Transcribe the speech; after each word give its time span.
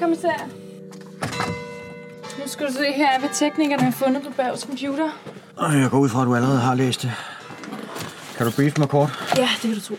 kommissær. 0.00 0.48
Nu 2.38 2.46
skal 2.46 2.66
du 2.66 2.72
se 2.72 2.92
her, 2.92 3.18
hvad 3.18 3.28
teknikerne 3.34 3.82
har 3.82 3.90
fundet 3.90 4.22
på 4.22 4.30
Bergs 4.36 4.60
computer. 4.60 5.08
Jeg 5.60 5.88
går 5.90 5.98
ud 5.98 6.08
fra, 6.08 6.20
at 6.22 6.26
du 6.26 6.34
allerede 6.34 6.58
har 6.58 6.74
læst 6.74 7.02
det. 7.02 7.12
Kan 8.36 8.46
du 8.46 8.52
briefe 8.52 8.80
mig 8.80 8.88
kort? 8.88 9.10
Ja, 9.36 9.48
det 9.62 9.68
kan 9.70 9.74
du 9.74 9.80
tro. 9.80 9.94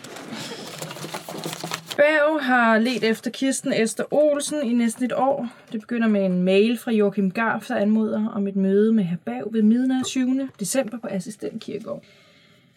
Berg 1.98 2.44
har 2.44 2.77
let 2.77 3.04
efter 3.04 3.32
Kirsten 3.32 3.73
Esther 3.73 4.14
Olsen 4.14 4.64
i 4.64 4.73
næsten 4.73 5.05
et 5.05 5.14
år. 5.14 5.48
Det 5.72 5.82
begynder 5.82 6.08
med 6.08 6.26
en 6.26 6.44
mail 6.44 6.77
fra 6.77 6.91
Joachim 6.91 7.31
Garf, 7.31 7.68
der 7.68 7.76
anmoder 7.76 8.30
om 8.36 8.48
et 8.48 8.55
møde 8.55 8.94
med 8.94 9.04
herr 9.04 9.18
Berg 9.26 9.54
ved 9.54 9.62
midnat 9.62 10.05
20. 10.05 10.49
december 10.59 10.98
på 10.98 11.08
Assistent 11.12 11.63
Kirkegård. 11.63 12.04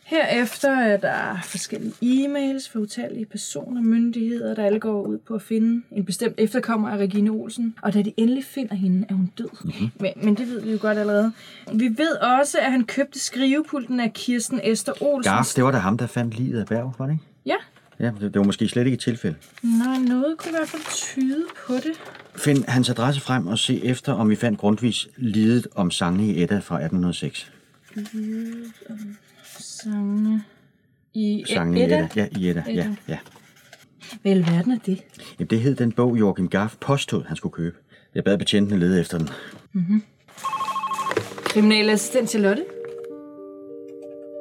Herefter 0.06 0.70
er 0.70 0.96
der 0.96 1.38
forskellige 1.42 1.94
e-mails 2.00 2.68
fra 2.72 2.78
utallige 2.78 3.26
personer 3.26 3.80
og 3.80 3.84
myndigheder, 3.84 4.54
der 4.54 4.64
alle 4.64 4.80
går 4.80 5.02
ud 5.02 5.18
på 5.18 5.34
at 5.34 5.42
finde 5.42 5.82
en 5.90 6.04
bestemt 6.04 6.34
efterkommer 6.38 6.88
af 6.88 6.96
Regine 6.96 7.30
Olsen. 7.30 7.74
Og 7.82 7.94
da 7.94 8.02
de 8.02 8.12
endelig 8.16 8.44
finder 8.44 8.74
hende, 8.74 9.06
er 9.08 9.14
hun 9.14 9.32
død. 9.38 9.48
Mm-hmm. 9.64 9.90
Men, 10.00 10.12
men 10.16 10.34
det 10.34 10.48
ved 10.48 10.60
vi 10.60 10.72
jo 10.72 10.78
godt 10.80 10.98
allerede. 10.98 11.32
Vi 11.72 11.88
ved 11.96 12.16
også, 12.16 12.58
at 12.58 12.72
han 12.72 12.84
købte 12.84 13.20
skrivepulten 13.20 14.00
af 14.00 14.12
Kirsten 14.12 14.60
Esther 14.62 15.02
Olsen. 15.02 15.32
Garf, 15.32 15.54
det 15.54 15.64
var 15.64 15.70
da 15.70 15.78
ham, 15.78 15.98
der 15.98 16.06
fandt 16.06 16.38
livet 16.38 16.60
af 16.60 16.66
Berg, 16.66 16.94
var 16.98 17.06
det 17.06 17.12
ikke? 17.12 17.24
Ja. 17.46 17.56
Ja, 17.98 18.10
det, 18.20 18.20
det 18.20 18.38
var 18.38 18.44
måske 18.44 18.68
slet 18.68 18.84
ikke 18.84 18.94
et 18.94 19.00
tilfælde. 19.00 19.36
Nej, 19.62 19.98
noget 19.98 20.38
kunne 20.38 20.50
i 20.50 20.54
hvert 20.58 20.68
fald 20.68 20.82
tyde 20.90 21.44
på 21.66 21.74
det. 21.74 21.92
Find 22.36 22.64
hans 22.68 22.90
adresse 22.90 23.20
frem 23.20 23.46
og 23.46 23.58
se 23.58 23.84
efter, 23.84 24.12
om 24.12 24.30
vi 24.30 24.36
fandt 24.36 24.58
grundvis 24.58 25.08
lidet 25.16 25.66
om 25.74 25.90
sangene 25.90 26.26
i 26.26 26.42
Edda 26.42 26.58
fra 26.58 26.74
1806. 26.74 27.52
Sange 29.58 30.42
i 31.14 31.44
Sangene 31.46 31.80
i 31.80 31.82
Edda. 31.82 31.98
Edda. 31.98 32.08
Ja, 32.16 32.26
i 32.38 32.48
Edda. 32.48 32.64
Ja, 32.66 32.72
Edda. 32.72 32.96
ja. 33.08 33.18
Hvad 34.22 34.32
i 34.32 34.34
alverden 34.34 34.72
er 34.72 34.78
det? 34.86 35.02
Jamen, 35.38 35.48
det 35.50 35.60
hed 35.60 35.74
den 35.74 35.92
bog, 35.92 36.18
Joachim 36.18 36.48
Garf 36.48 36.76
påstod, 36.80 37.24
han 37.24 37.36
skulle 37.36 37.52
købe. 37.52 37.76
Jeg 38.14 38.24
bad 38.24 38.38
betjentene 38.38 38.80
lede 38.80 39.00
efter 39.00 39.18
den. 39.18 39.28
Kriminalassistent 41.44 42.30
Charlotte? 42.30 42.64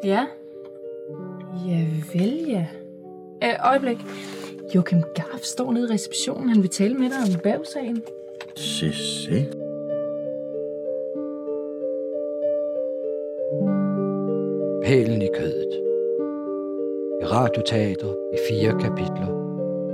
Ja? 0.03 0.25
Ja, 1.67 1.85
vel 2.13 2.45
ja. 2.47 2.66
Øh, 3.43 3.53
øjeblik. 3.69 3.97
Joachim 4.75 5.03
Garf 5.16 5.41
står 5.41 5.73
nede 5.73 5.89
i 5.89 5.93
receptionen. 5.93 6.49
Han 6.49 6.61
vil 6.61 6.69
tale 6.69 6.93
med 6.93 7.09
dig 7.09 7.17
om 7.35 7.39
bagsagen. 7.43 8.01
Se, 8.57 8.93
se. 8.93 9.62
Pælen 14.85 15.21
i 15.21 15.27
kødet. 15.33 15.73
I 17.21 17.25
radioteater 17.25 18.07
i 18.33 18.37
fire 18.49 18.71
kapitler 18.71 19.27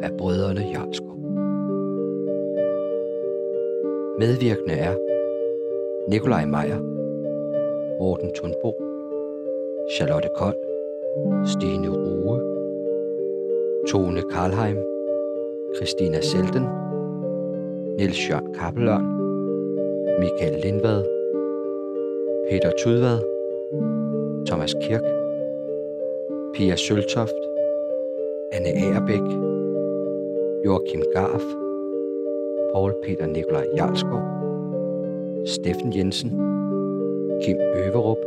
af 0.03 0.11
Brødrene 0.17 0.61
Jarlskov. 0.61 1.17
Medvirkende 4.19 4.73
er 4.73 4.95
Nikolaj 6.07 6.45
Meier, 6.45 6.79
Morten 7.99 8.33
Thunbo, 8.33 8.71
Charlotte 9.95 10.29
Kold, 10.35 10.55
Stine 11.45 11.89
Rue, 11.89 12.39
Tone 13.87 14.21
Karlheim, 14.31 14.77
Christina 15.75 16.21
Selden, 16.21 16.65
Niels 17.97 18.29
Jørgen 18.29 18.53
Kappelørn, 18.53 19.05
Michael 20.19 20.59
Lindvad, 20.63 21.03
Peter 22.49 22.71
Tudvad, 22.83 23.19
Thomas 24.47 24.73
Kirk, 24.81 25.03
Pia 26.53 26.75
Søltoft, 26.75 27.39
Anne 28.51 28.69
Agerbæk, 28.69 29.27
Joachim 30.65 31.03
Garf, 31.13 31.43
Paul 32.73 32.93
Peter 33.03 33.27
Nikolaj 33.27 33.65
Jarlskov, 33.77 34.21
Steffen 35.45 35.91
Jensen, 35.91 36.29
Kim 37.41 37.57
Øverup, 37.85 38.17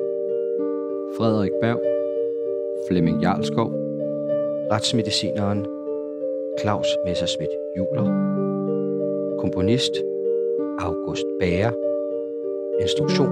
Frederik 1.17 1.53
Berg, 1.61 1.81
Flemming 2.89 3.23
Jarlskov, 3.23 3.71
retsmedicineren 4.71 5.67
Claus 6.59 6.87
Messerschmidt 7.05 7.51
Juler, 7.77 8.07
komponist 9.39 9.93
August 10.79 11.27
Bager, 11.41 11.73
instruktion 12.81 13.31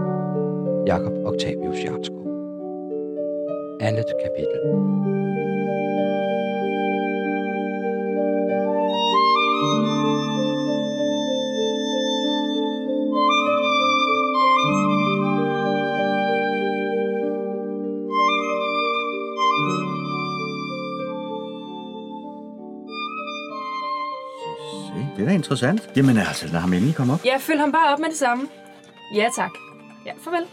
Jakob 0.86 1.12
Octavius 1.26 1.84
Jarlskov. 1.84 2.19
Andet 3.80 4.06
kapitel. 4.24 4.60
Det 25.16 25.26
er 25.26 25.28
da 25.28 25.34
interessant. 25.34 25.90
Jamen 25.96 26.18
altså, 26.18 26.46
lad 26.46 26.60
ham 26.60 26.72
endelig 26.72 26.94
komme 26.94 27.12
op. 27.12 27.24
Ja, 27.24 27.36
følg 27.40 27.60
ham 27.60 27.72
bare 27.72 27.92
op 27.92 27.98
med 27.98 28.08
det 28.08 28.16
samme. 28.16 28.48
Ja, 29.14 29.28
tak. 29.36 29.50
Ja, 30.06 30.12
farvel. 30.24 30.46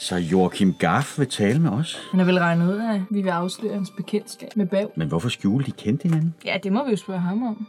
Så 0.00 0.16
Joachim 0.16 0.74
Garf 0.74 1.18
vil 1.18 1.28
tale 1.28 1.58
med 1.58 1.70
os. 1.70 2.08
Han 2.10 2.20
har 2.20 2.26
vel 2.26 2.38
regnet 2.38 2.72
ud 2.72 2.78
af, 2.78 2.94
at 2.94 3.00
vi 3.10 3.22
vil 3.22 3.30
afsløre 3.30 3.74
hans 3.74 3.90
bekendtskab 3.96 4.48
med 4.56 4.66
Bav. 4.66 4.92
Men 4.96 5.08
hvorfor 5.08 5.28
skjule 5.28 5.64
de 5.66 5.70
kendte 5.70 6.02
hinanden? 6.02 6.34
Ja, 6.44 6.58
det 6.62 6.72
må 6.72 6.84
vi 6.84 6.90
jo 6.90 6.96
spørge 6.96 7.20
ham 7.20 7.42
om. 7.42 7.66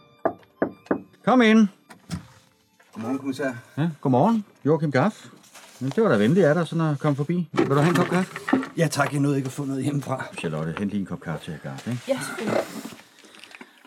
Kom 1.26 1.42
ind. 1.42 1.68
Godmorgen, 2.94 3.18
kommissær. 3.20 3.52
Ja, 3.78 3.90
godmorgen, 4.02 4.46
Joachim 4.66 4.92
Garf. 4.92 5.26
Men 5.80 5.90
det 5.90 6.04
var 6.04 6.10
da 6.10 6.18
venligt 6.18 6.46
af 6.46 6.56
dig, 6.56 6.68
sådan 6.68 6.86
at 6.86 7.00
komme 7.00 7.16
forbi. 7.16 7.50
Vil 7.52 7.70
du 7.70 7.76
have 7.76 7.90
en 7.90 7.96
kop 7.96 8.08
kaffe? 8.08 8.36
Ja, 8.78 8.88
tak. 8.88 9.14
Jeg 9.14 9.20
nåede 9.22 9.38
ikke 9.38 9.48
at 9.48 9.52
få 9.52 9.66
noget 9.66 9.84
hjemmefra. 9.84 10.26
Charlotte, 10.38 10.74
hent 10.78 10.92
lige 10.92 11.00
en 11.00 11.06
kop 11.06 11.20
kaffe 11.22 11.46
til 11.46 11.60
Garf, 11.64 11.88
ikke? 11.88 12.02
Ja, 12.08 12.20
selvfølgelig. 12.26 12.64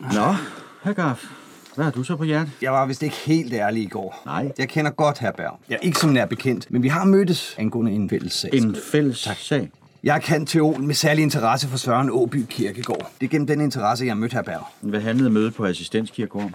Nå, 0.01 0.35
herr 0.83 0.93
Garf. 0.93 1.25
Hvad 1.75 1.85
har 1.85 1.93
du 1.93 2.03
så 2.03 2.17
på 2.17 2.25
hjertet? 2.25 2.53
Jeg 2.63 2.73
var 2.73 2.87
vist 2.87 3.03
ikke 3.03 3.17
helt 3.17 3.53
ærlig 3.53 3.83
i 3.83 3.87
går. 3.87 4.23
Nej. 4.27 4.53
Jeg 4.59 4.69
kender 4.69 4.91
godt 4.91 5.19
herr 5.19 5.33
Berg. 5.33 5.61
Jeg 5.69 5.75
er 5.75 5.81
ikke 5.81 5.99
som 5.99 6.11
nær 6.11 6.27
bekendt, 6.27 6.71
men 6.71 6.83
vi 6.83 6.89
har 6.89 7.05
mødtes 7.05 7.55
angående 7.59 7.93
en 7.93 8.11
fælles 8.11 8.33
sag. 8.33 8.51
En 8.55 8.77
fælles 8.93 9.29
sag. 9.39 9.71
Jeg 10.05 10.23
kendt 10.23 10.49
teol 10.49 10.81
med 10.81 10.95
særlig 10.95 11.23
interesse 11.23 11.69
for 11.69 11.77
Søren 11.77 12.11
Åby 12.11 12.45
Kirkegård. 12.49 13.11
Det 13.21 13.27
er 13.27 13.31
gennem 13.31 13.47
den 13.47 13.61
interesse, 13.61 14.05
jeg 14.05 14.11
har 14.11 14.17
mødt 14.17 14.33
herr 14.33 14.43
Berg. 14.43 14.67
Hvad 14.81 15.01
handlede 15.01 15.31
mødet 15.31 15.55
på 15.55 15.65
assistenskirkegården? 15.67 16.55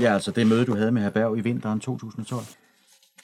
Ja, 0.00 0.14
altså 0.14 0.30
det 0.30 0.46
møde, 0.46 0.64
du 0.64 0.74
havde 0.76 0.92
med 0.92 1.02
herr 1.02 1.10
Berg 1.10 1.38
i 1.38 1.40
vinteren 1.40 1.80
2012. 1.80 2.44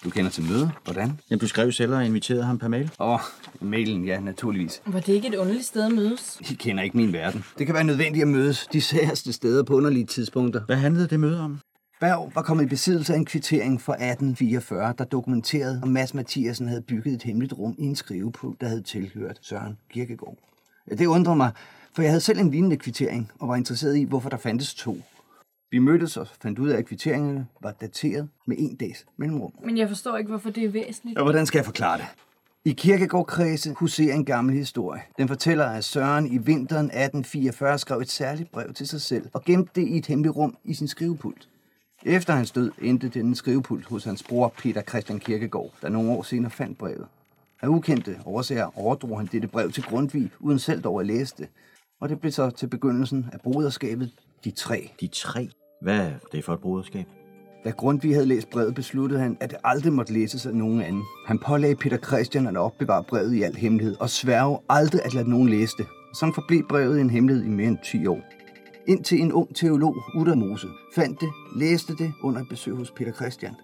Du 0.05 0.11
kender 0.11 0.31
til 0.31 0.45
møde? 0.45 0.71
Hvordan? 0.85 1.21
Jamen, 1.31 1.41
du 1.41 1.49
skrev 1.49 1.73
selv 1.73 1.95
og 1.95 2.07
inviterede 2.07 2.45
ham 2.45 2.59
per 2.59 2.69
mail. 2.69 2.91
Åh, 3.01 3.09
oh, 3.11 3.21
mailen, 3.61 4.05
ja, 4.05 4.21
naturligvis. 4.21 4.83
Var 4.87 5.01
det 5.01 5.13
ikke 5.13 5.29
et 5.29 5.35
underligt 5.35 5.67
sted 5.67 5.83
at 5.83 5.93
mødes? 5.93 6.39
I 6.51 6.55
kender 6.55 6.83
ikke 6.83 6.97
min 6.97 7.13
verden. 7.13 7.45
Det 7.59 7.67
kan 7.67 7.75
være 7.75 7.85
nødvendigt 7.85 8.23
at 8.23 8.29
mødes 8.29 8.69
de 8.73 8.81
særste 8.81 9.33
steder 9.33 9.63
på 9.63 9.75
underlige 9.75 10.07
tidspunkter. 10.07 10.61
Hvad 10.67 10.77
handlede 10.77 11.09
det 11.09 11.21
møde 11.21 11.41
om? 11.41 11.61
Berg 12.01 12.33
var 12.35 12.43
kommet 12.43 12.65
i 12.65 12.69
besiddelse 12.69 13.13
af 13.13 13.17
en 13.17 13.25
kvittering 13.25 13.81
fra 13.81 13.93
1844, 13.93 14.95
der 14.99 15.05
dokumenterede, 15.05 15.81
at 15.83 15.89
Mads 15.89 16.15
Mathiasen 16.15 16.69
havde 16.69 16.83
bygget 16.83 17.15
et 17.15 17.23
hemmeligt 17.23 17.53
rum 17.53 17.75
i 17.79 17.85
en 17.85 17.97
skrivepult, 17.97 18.61
der 18.61 18.69
havde 18.69 18.83
tilhørt 18.83 19.39
Søren 19.43 19.79
Kirkegaard. 19.91 20.37
Ja, 20.91 20.95
det 20.95 21.07
undrer 21.07 21.35
mig, 21.35 21.51
for 21.95 22.03
jeg 22.03 22.11
havde 22.11 22.21
selv 22.21 22.39
en 22.39 22.51
lignende 22.51 22.77
kvittering 22.77 23.31
og 23.39 23.49
var 23.49 23.57
interesseret 23.57 23.97
i, 23.97 24.03
hvorfor 24.05 24.29
der 24.29 24.37
fandtes 24.37 24.75
to. 24.75 24.99
Vi 25.71 25.79
mødtes 25.79 26.17
og 26.17 26.29
fandt 26.43 26.59
ud 26.59 26.69
af, 26.69 26.79
at 26.79 26.87
kvitteringerne 26.87 27.47
var 27.63 27.73
dateret 27.73 28.29
med 28.47 28.57
en 28.59 28.77
dags 28.77 29.07
mellemrum. 29.17 29.53
Men 29.65 29.79
jeg 29.79 29.89
forstår 29.89 30.17
ikke, 30.17 30.29
hvorfor 30.29 30.51
det 30.51 30.65
er 30.65 30.69
væsentligt. 30.69 31.19
Og 31.19 31.25
hvordan 31.25 31.47
skal 31.47 31.59
jeg 31.59 31.65
forklare 31.65 31.99
det? 31.99 32.07
I 32.65 32.73
Kirkegårdkredse 32.73 33.73
huserer 33.73 34.15
en 34.15 34.25
gammel 34.25 34.55
historie. 34.55 35.03
Den 35.19 35.29
fortæller, 35.29 35.65
at 35.65 35.85
Søren 35.85 36.27
i 36.27 36.39
vinteren 36.39 36.87
1844 36.87 37.79
skrev 37.79 37.99
et 37.99 38.11
særligt 38.11 38.53
brev 38.53 38.73
til 38.73 38.89
sig 38.89 39.01
selv 39.01 39.29
og 39.33 39.45
gemte 39.45 39.71
det 39.75 39.89
i 39.89 39.97
et 39.97 40.07
hemmeligt 40.07 40.37
rum 40.37 40.57
i 40.65 40.75
sin 40.75 40.89
skrivepult. 40.89 41.49
Efter 42.05 42.33
hans 42.33 42.51
død 42.51 42.73
endte 42.83 43.09
denne 43.09 43.37
skrivepult 43.37 43.87
hos 43.87 44.05
hans 44.05 44.23
bror 44.23 44.55
Peter 44.59 44.83
Christian 44.83 45.19
Kirkegaard, 45.19 45.73
der 45.83 45.89
nogle 45.89 46.11
år 46.11 46.23
senere 46.23 46.51
fandt 46.51 46.79
brevet. 46.79 47.07
Af 47.63 47.69
ukendte 47.69 48.21
årsager 48.25 48.79
overdrog 48.79 49.19
han 49.19 49.29
dette 49.33 49.49
brev 49.49 49.73
til 49.73 49.83
Grundtvig, 49.83 50.31
uden 50.41 50.59
selv 50.59 50.83
dog 50.83 51.01
at 51.01 51.07
læse 51.07 51.35
det. 51.39 51.49
Og 52.01 52.09
det 52.09 52.21
blev 52.21 52.33
så 52.33 52.51
til 52.51 52.67
begyndelsen 52.67 53.27
af 53.33 53.41
broderskabet 53.41 54.13
De 54.47 54.51
Tre. 54.51 54.91
De 55.01 55.07
tre. 55.07 55.49
Hvad 55.83 55.99
er 55.99 56.13
det 56.33 56.45
for 56.45 56.55
et 56.55 56.61
broderskab? 56.61 57.07
Da 57.65 57.71
Grundtvig 57.71 58.15
havde 58.15 58.27
læst 58.27 58.51
brevet, 58.51 58.75
besluttede 58.75 59.21
han, 59.21 59.37
at 59.41 59.51
det 59.51 59.59
aldrig 59.65 59.93
måtte 59.93 60.13
læses 60.13 60.47
af 60.47 60.55
nogen 60.55 60.81
anden. 60.81 61.03
Han 61.27 61.39
pålagde 61.39 61.77
Peter 61.77 61.97
Christian 61.97 62.47
at 62.47 62.57
opbevare 62.57 63.05
brevet 63.05 63.35
i 63.35 63.43
al 63.43 63.57
hemmelighed 63.57 63.97
og 64.01 64.11
sværge 64.11 64.59
aldrig 64.69 65.01
at 65.05 65.15
lade 65.15 65.31
nogen 65.31 65.49
læse 65.49 65.75
det. 65.79 65.87
Sådan 66.15 66.35
forblev 66.35 66.69
brevet 66.69 67.01
en 67.01 67.11
hemmelighed 67.11 67.45
i 67.45 67.49
mere 67.49 67.69
end 67.69 67.79
10 67.85 68.07
år. 68.07 68.21
Indtil 68.87 69.21
en 69.21 69.33
ung 69.33 69.57
teolog, 69.57 69.97
Uda 70.15 70.35
Mose, 70.35 70.67
fandt 70.95 71.21
det, 71.21 71.29
læste 71.57 71.97
det 71.97 72.13
under 72.23 72.41
et 72.41 72.49
besøg 72.49 72.75
hos 72.75 72.91
Peter 72.91 73.13
Christian. 73.13 73.55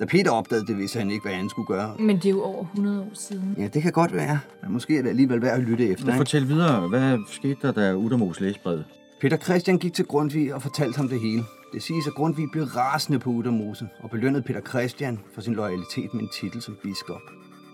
Da 0.00 0.04
Peter 0.04 0.30
opdagede 0.30 0.66
det, 0.66 0.78
vidste 0.78 0.98
han 0.98 1.10
ikke, 1.10 1.22
hvad 1.22 1.34
han 1.34 1.48
skulle 1.48 1.66
gøre. 1.66 1.96
Men 1.98 2.16
det 2.16 2.26
er 2.26 2.30
jo 2.30 2.42
over 2.42 2.64
100 2.64 3.00
år 3.00 3.10
siden. 3.14 3.54
Ja, 3.58 3.66
det 3.66 3.82
kan 3.82 3.92
godt 3.92 4.14
være, 4.14 4.40
men 4.62 4.72
måske 4.72 4.98
er 4.98 5.02
det 5.02 5.08
alligevel 5.08 5.42
værd 5.42 5.58
at 5.58 5.60
lytte 5.60 5.88
efter. 5.88 6.06
Men 6.06 6.16
fortæl 6.16 6.48
videre, 6.48 6.88
hvad 6.88 7.18
skete 7.28 7.56
der, 7.62 7.72
da 7.72 7.94
Uddermos 7.94 8.40
læste 8.40 8.60
brevet? 8.62 8.84
Peter 9.22 9.36
Christian 9.36 9.78
gik 9.78 9.94
til 9.94 10.04
Grundtvig 10.04 10.54
og 10.54 10.62
fortalte 10.62 10.96
ham 10.96 11.08
det 11.08 11.20
hele. 11.20 11.44
Det 11.72 11.82
siges, 11.82 12.06
at 12.06 12.14
Grundtvig 12.14 12.48
blev 12.52 12.64
rasende 12.64 13.18
på 13.18 13.30
Udermose 13.30 13.88
og 14.00 14.10
belønnede 14.10 14.42
Peter 14.42 14.60
Christian 14.60 15.20
for 15.34 15.40
sin 15.40 15.54
loyalitet 15.54 16.14
med 16.14 16.22
en 16.22 16.28
titel 16.40 16.62
som 16.62 16.76
biskop. 16.82 17.20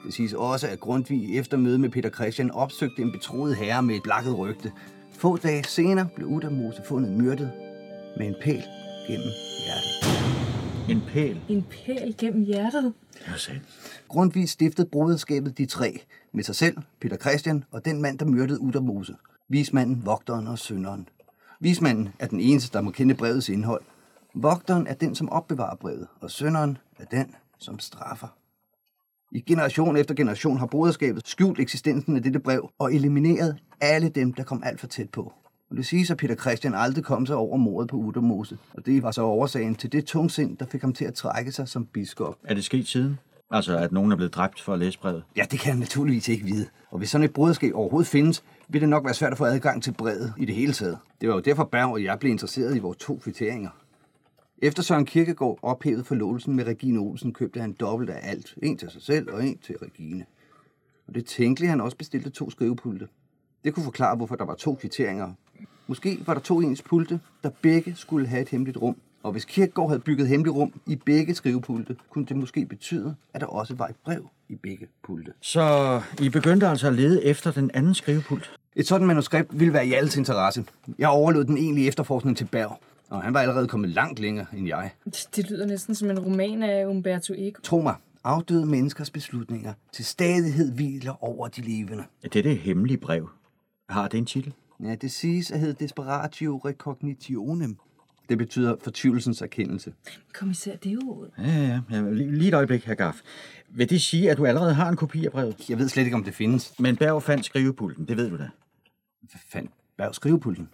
Det 0.06 0.14
siges 0.14 0.32
også, 0.32 0.68
at 0.68 0.80
Grundtvig 0.80 1.38
efter 1.38 1.56
møde 1.56 1.78
med 1.78 1.88
Peter 1.88 2.10
Christian 2.10 2.50
opsøgte 2.50 3.02
en 3.02 3.12
betroet 3.12 3.56
herre 3.56 3.82
med 3.82 3.94
et 3.94 4.02
blakket 4.02 4.38
rygte. 4.38 4.72
Få 5.12 5.36
dage 5.36 5.64
senere 5.64 6.08
blev 6.16 6.28
Udermose 6.28 6.82
fundet 6.88 7.12
myrdet 7.12 7.52
med 8.16 8.26
en 8.26 8.34
pæl 8.42 8.62
gennem 9.06 9.28
hjertet. 9.64 10.18
En 10.88 11.02
pæl. 11.08 11.40
En 11.48 11.66
pæl 11.70 12.14
gennem 12.18 12.42
hjertet. 12.42 12.92
Jeg 13.26 13.34
sagde. 13.36 13.60
Grundtvig 14.08 14.48
stiftede 14.48 14.88
broderskabet 14.92 15.58
De 15.58 15.66
Tre 15.66 16.00
med 16.32 16.44
sig 16.44 16.54
selv, 16.54 16.76
Peter 17.00 17.16
Christian 17.16 17.64
og 17.70 17.84
den 17.84 18.02
mand, 18.02 18.18
der 18.18 18.24
myrdede 18.24 18.60
Udermose. 18.60 19.14
Vismanden, 19.48 20.02
vogteren 20.06 20.46
og 20.46 20.58
synderen. 20.58 21.08
Vismanden 21.60 22.08
er 22.18 22.26
den 22.26 22.40
eneste, 22.40 22.72
der 22.72 22.82
må 22.82 22.90
kende 22.90 23.14
brevets 23.14 23.48
indhold. 23.48 23.82
Vogteren 24.34 24.86
er 24.86 24.94
den, 24.94 25.14
som 25.14 25.28
opbevarer 25.28 25.76
brevet, 25.76 26.06
og 26.20 26.30
synderen 26.30 26.78
er 26.98 27.04
den, 27.04 27.34
som 27.58 27.78
straffer. 27.78 28.28
I 29.32 29.40
generation 29.40 29.96
efter 29.96 30.14
generation 30.14 30.58
har 30.58 30.66
broderskabet 30.66 31.28
skjult 31.28 31.60
eksistensen 31.60 32.16
af 32.16 32.22
dette 32.22 32.38
brev 32.38 32.70
og 32.78 32.94
elimineret 32.94 33.58
alle 33.80 34.08
dem, 34.08 34.32
der 34.32 34.42
kom 34.42 34.62
alt 34.66 34.80
for 34.80 34.86
tæt 34.86 35.10
på. 35.10 35.32
Og 35.70 35.76
det 35.76 35.86
siges, 35.86 36.10
at 36.10 36.16
Peter 36.16 36.34
Christian 36.34 36.74
aldrig 36.74 37.04
kom 37.04 37.26
sig 37.26 37.36
over 37.36 37.56
mordet 37.56 37.90
på 37.90 37.96
Udermose, 37.96 38.58
og 38.74 38.86
det 38.86 39.02
var 39.02 39.10
så 39.10 39.22
årsagen 39.22 39.74
til 39.74 39.92
det 39.92 40.04
tungsind, 40.04 40.56
der 40.56 40.66
fik 40.66 40.80
ham 40.80 40.92
til 40.92 41.04
at 41.04 41.14
trække 41.14 41.52
sig 41.52 41.68
som 41.68 41.86
biskop. 41.86 42.38
Er 42.44 42.54
det 42.54 42.64
sket 42.64 42.86
siden? 42.86 43.18
Altså, 43.50 43.78
at 43.78 43.92
nogen 43.92 44.12
er 44.12 44.16
blevet 44.16 44.34
dræbt 44.34 44.60
for 44.60 44.72
at 44.72 44.78
læse 44.78 44.98
brevet? 44.98 45.24
Ja, 45.36 45.44
det 45.50 45.60
kan 45.60 45.70
jeg 45.70 45.78
naturligvis 45.78 46.28
ikke 46.28 46.44
vide. 46.44 46.66
Og 46.90 46.98
hvis 46.98 47.10
sådan 47.10 47.24
et 47.24 47.32
broderskab 47.32 47.74
overhovedet 47.74 48.08
findes, 48.08 48.44
vil 48.68 48.80
det 48.80 48.88
nok 48.88 49.04
være 49.04 49.14
svært 49.14 49.32
at 49.32 49.38
få 49.38 49.44
adgang 49.44 49.82
til 49.82 49.92
brevet 49.92 50.32
i 50.38 50.44
det 50.44 50.54
hele 50.54 50.72
taget. 50.72 50.98
Det 51.20 51.28
var 51.28 51.34
jo 51.34 51.40
derfor 51.40 51.64
Berg 51.64 51.90
og 51.90 52.04
jeg 52.04 52.18
blev 52.18 52.30
interesseret 52.32 52.76
i 52.76 52.78
vores 52.78 52.96
to 52.96 53.16
kvitteringer. 53.16 53.70
Efter 54.62 54.82
Søren 54.82 55.04
Kirkegaard 55.04 55.58
ophævede 55.62 56.04
forlovelsen 56.04 56.56
med 56.56 56.66
Regine 56.66 56.98
Olsen, 56.98 57.32
købte 57.32 57.60
han 57.60 57.72
dobbelt 57.72 58.10
af 58.10 58.30
alt. 58.30 58.54
En 58.62 58.76
til 58.76 58.90
sig 58.90 59.02
selv 59.02 59.32
og 59.32 59.46
en 59.46 59.58
til 59.58 59.76
Regine. 59.82 60.24
Og 61.08 61.14
det 61.14 61.26
tænkte 61.26 61.66
han 61.66 61.80
også 61.80 61.96
bestilte 61.96 62.30
to 62.30 62.50
skrivepulte. 62.50 63.08
Det 63.64 63.74
kunne 63.74 63.84
forklare, 63.84 64.16
hvorfor 64.16 64.36
der 64.36 64.44
var 64.44 64.54
to 64.54 64.74
kvitteringer. 64.74 65.32
Måske 65.86 66.18
var 66.26 66.34
der 66.34 66.40
to 66.40 66.60
ens 66.60 66.82
pulte, 66.82 67.20
der 67.42 67.50
begge 67.62 67.94
skulle 67.94 68.26
have 68.26 68.42
et 68.42 68.48
hemmeligt 68.48 68.76
rum. 68.76 68.96
Og 69.28 69.32
hvis 69.32 69.44
Kierkegaard 69.44 69.88
havde 69.88 70.00
bygget 70.00 70.28
hemmeligt 70.28 70.56
rum 70.56 70.72
i 70.86 70.96
begge 70.96 71.34
skrivepulte, 71.34 71.96
kunne 72.10 72.26
det 72.26 72.36
måske 72.36 72.66
betyde, 72.66 73.14
at 73.34 73.40
der 73.40 73.46
også 73.46 73.74
var 73.74 73.86
et 73.86 73.96
brev 74.04 74.28
i 74.48 74.54
begge 74.54 74.86
pulte. 75.04 75.32
Så 75.40 76.00
I 76.22 76.28
begyndte 76.28 76.68
altså 76.68 76.86
at 76.86 76.94
lede 76.94 77.24
efter 77.24 77.50
den 77.50 77.70
anden 77.74 77.94
skrivepult? 77.94 78.50
Et 78.76 78.86
sådan 78.86 79.06
manuskript 79.06 79.60
ville 79.60 79.74
være 79.74 79.86
i 79.86 79.92
alles 79.92 80.16
interesse. 80.16 80.64
Jeg 80.98 81.08
overlod 81.08 81.44
den 81.44 81.58
egentlige 81.58 81.88
efterforskning 81.88 82.36
til 82.36 82.44
Berg, 82.44 82.80
og 83.10 83.22
han 83.22 83.34
var 83.34 83.40
allerede 83.40 83.68
kommet 83.68 83.90
langt 83.90 84.18
længere 84.18 84.46
end 84.56 84.66
jeg. 84.66 84.90
Det, 85.04 85.28
det 85.36 85.50
lyder 85.50 85.66
næsten 85.66 85.94
som 85.94 86.10
en 86.10 86.18
roman 86.18 86.62
af 86.62 86.86
Umberto 86.86 87.34
Eco. 87.36 87.60
Tro 87.62 87.80
mig, 87.80 87.94
afdøde 88.24 88.66
menneskers 88.66 89.10
beslutninger 89.10 89.72
til 89.92 90.04
stadighed 90.04 90.72
hviler 90.72 91.24
over 91.24 91.48
de 91.48 91.60
levende. 91.60 92.04
Ja, 92.22 92.28
det 92.28 92.38
er 92.38 92.42
det 92.42 92.58
hemmelige 92.58 92.98
brev. 92.98 93.30
Har 93.88 94.08
det 94.08 94.18
en 94.18 94.26
titel? 94.26 94.54
Ja, 94.84 94.94
det 94.94 95.10
siges 95.10 95.50
at 95.50 95.60
hedde 95.60 95.84
Desperatio 95.84 96.56
Recognitionem. 96.64 97.76
Det 98.28 98.38
betyder 98.38 98.76
fortvivlelsens 98.82 99.42
erkendelse. 99.42 99.92
Kommissær, 100.34 100.76
det 100.76 100.90
er 100.90 100.94
jo... 100.94 101.26
Ja, 101.38 101.44
ja, 101.44 101.80
ja. 101.90 102.10
Lige, 102.10 102.38
lige 102.38 102.48
et 102.48 102.54
øjeblik, 102.54 102.84
herr 102.84 102.94
Gaff. 102.94 103.18
Vil 103.68 103.90
det 103.90 104.02
sige, 104.02 104.30
at 104.30 104.36
du 104.36 104.46
allerede 104.46 104.74
har 104.74 104.88
en 104.88 104.96
kopi 104.96 105.26
af 105.26 105.32
brevet? 105.32 105.68
Jeg 105.68 105.78
ved 105.78 105.88
slet 105.88 106.04
ikke, 106.04 106.16
om 106.16 106.24
det 106.24 106.34
findes. 106.34 106.74
Men 106.78 106.96
Berg 106.96 107.22
fandt 107.22 107.44
skrivepulten, 107.44 108.08
det 108.08 108.16
ved 108.16 108.30
du 108.30 108.36
da. 108.36 108.48
Hvad 109.20 109.40
fandt 109.48 109.70
Berg 109.96 110.14
skrivepulten? 110.14 110.68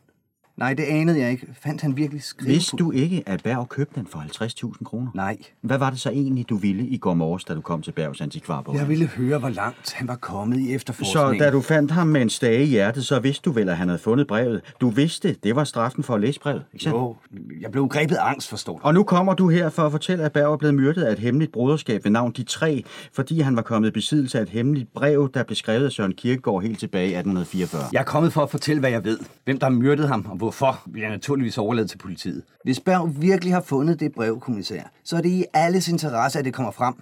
Nej, 0.56 0.74
det 0.74 0.82
anede 0.82 1.20
jeg 1.20 1.30
ikke. 1.30 1.46
Fandt 1.62 1.80
han 1.82 1.96
virkelig 1.96 2.22
skrivepulten? 2.22 2.54
Vidste 2.54 2.76
du 2.76 2.90
ikke, 2.90 3.22
at 3.26 3.42
Berg 3.42 3.68
købte 3.68 4.00
den 4.00 4.06
for 4.06 4.18
50.000 4.18 4.84
kroner? 4.84 5.10
Nej. 5.14 5.36
Hvad 5.60 5.78
var 5.78 5.90
det 5.90 6.00
så 6.00 6.10
egentlig, 6.10 6.48
du 6.48 6.56
ville 6.56 6.86
i 6.86 6.96
går 6.98 7.14
morges, 7.14 7.44
da 7.44 7.54
du 7.54 7.60
kom 7.60 7.82
til 7.82 7.92
Bergs 7.92 8.20
antikvarbog? 8.20 8.76
Jeg 8.76 8.88
ville 8.88 9.06
høre, 9.06 9.38
hvor 9.38 9.48
langt 9.48 9.92
han 9.92 10.08
var 10.08 10.16
kommet 10.16 10.60
i 10.60 10.66
Så 10.68 10.74
efterforskningen. 10.74 11.38
da 11.38 11.50
du 11.50 11.60
fandt 11.60 11.90
ham 11.90 12.06
med 12.06 12.22
en 12.22 12.30
stage 12.30 12.62
i 12.62 12.66
hjertet, 12.66 13.04
så 13.06 13.20
vidste 13.20 13.42
du 13.44 13.52
vel, 13.52 13.68
at 13.68 13.76
han 13.76 13.88
havde 13.88 13.98
fundet 13.98 14.26
brevet. 14.26 14.60
Du 14.80 14.88
vidste, 14.88 15.36
det 15.42 15.56
var 15.56 15.64
straffen 15.64 16.02
for 16.02 16.14
at 16.14 16.20
læse 16.20 16.40
brevet, 16.40 16.62
ikke 16.72 16.84
sandt? 16.84 16.96
Jo, 16.98 17.16
jeg 17.60 17.72
blev 17.72 17.88
grebet 17.88 18.16
af 18.16 18.28
angst, 18.28 18.48
forstår 18.48 18.72
du. 18.72 18.80
Og 18.82 18.94
nu 18.94 19.02
kommer 19.02 19.34
du 19.34 19.48
her 19.48 19.70
for 19.70 19.82
at 19.82 19.92
fortælle, 19.92 20.24
at 20.24 20.32
Berg 20.32 20.52
er 20.52 20.56
blevet 20.56 20.74
myrdet 20.74 21.02
af 21.02 21.12
et 21.12 21.18
hemmeligt 21.18 21.52
broderskab 21.52 22.04
ved 22.04 22.10
navn 22.10 22.32
De 22.32 22.42
Tre, 22.42 22.84
fordi 23.12 23.40
han 23.40 23.56
var 23.56 23.62
kommet 23.62 23.88
i 23.88 23.92
besiddelse 23.92 24.38
af 24.38 24.42
et 24.42 24.48
hemmeligt 24.48 24.92
brev, 24.94 25.30
der 25.34 25.42
blev 25.42 25.56
skrevet 25.56 25.84
af 25.86 25.92
Søren 25.92 26.12
Kierkegaard 26.12 26.62
helt 26.62 26.78
tilbage 26.78 27.04
i 27.04 27.14
1844. 27.14 27.82
Jeg 27.92 28.00
er 28.00 28.04
kommet 28.04 28.32
for 28.32 28.42
at 28.42 28.50
fortælle, 28.50 28.80
hvad 28.80 28.90
jeg 28.90 29.04
ved. 29.04 29.18
Hvem 29.44 29.58
der 29.58 29.68
myrdet 29.68 30.08
ham, 30.08 30.26
og 30.30 30.36
hvorfor, 30.44 30.82
jeg 30.96 31.10
naturligvis 31.10 31.58
overlade 31.58 31.88
til 31.88 31.98
politiet. 31.98 32.42
Hvis 32.64 32.80
Berg 32.80 33.20
virkelig 33.20 33.52
har 33.52 33.60
fundet 33.60 34.00
det 34.00 34.12
brev, 34.12 34.40
kommissær, 34.40 34.82
så 35.04 35.16
er 35.16 35.20
det 35.20 35.28
i 35.28 35.44
alles 35.52 35.88
interesse, 35.88 36.38
at 36.38 36.44
det 36.44 36.54
kommer 36.54 36.72
frem. 36.72 36.94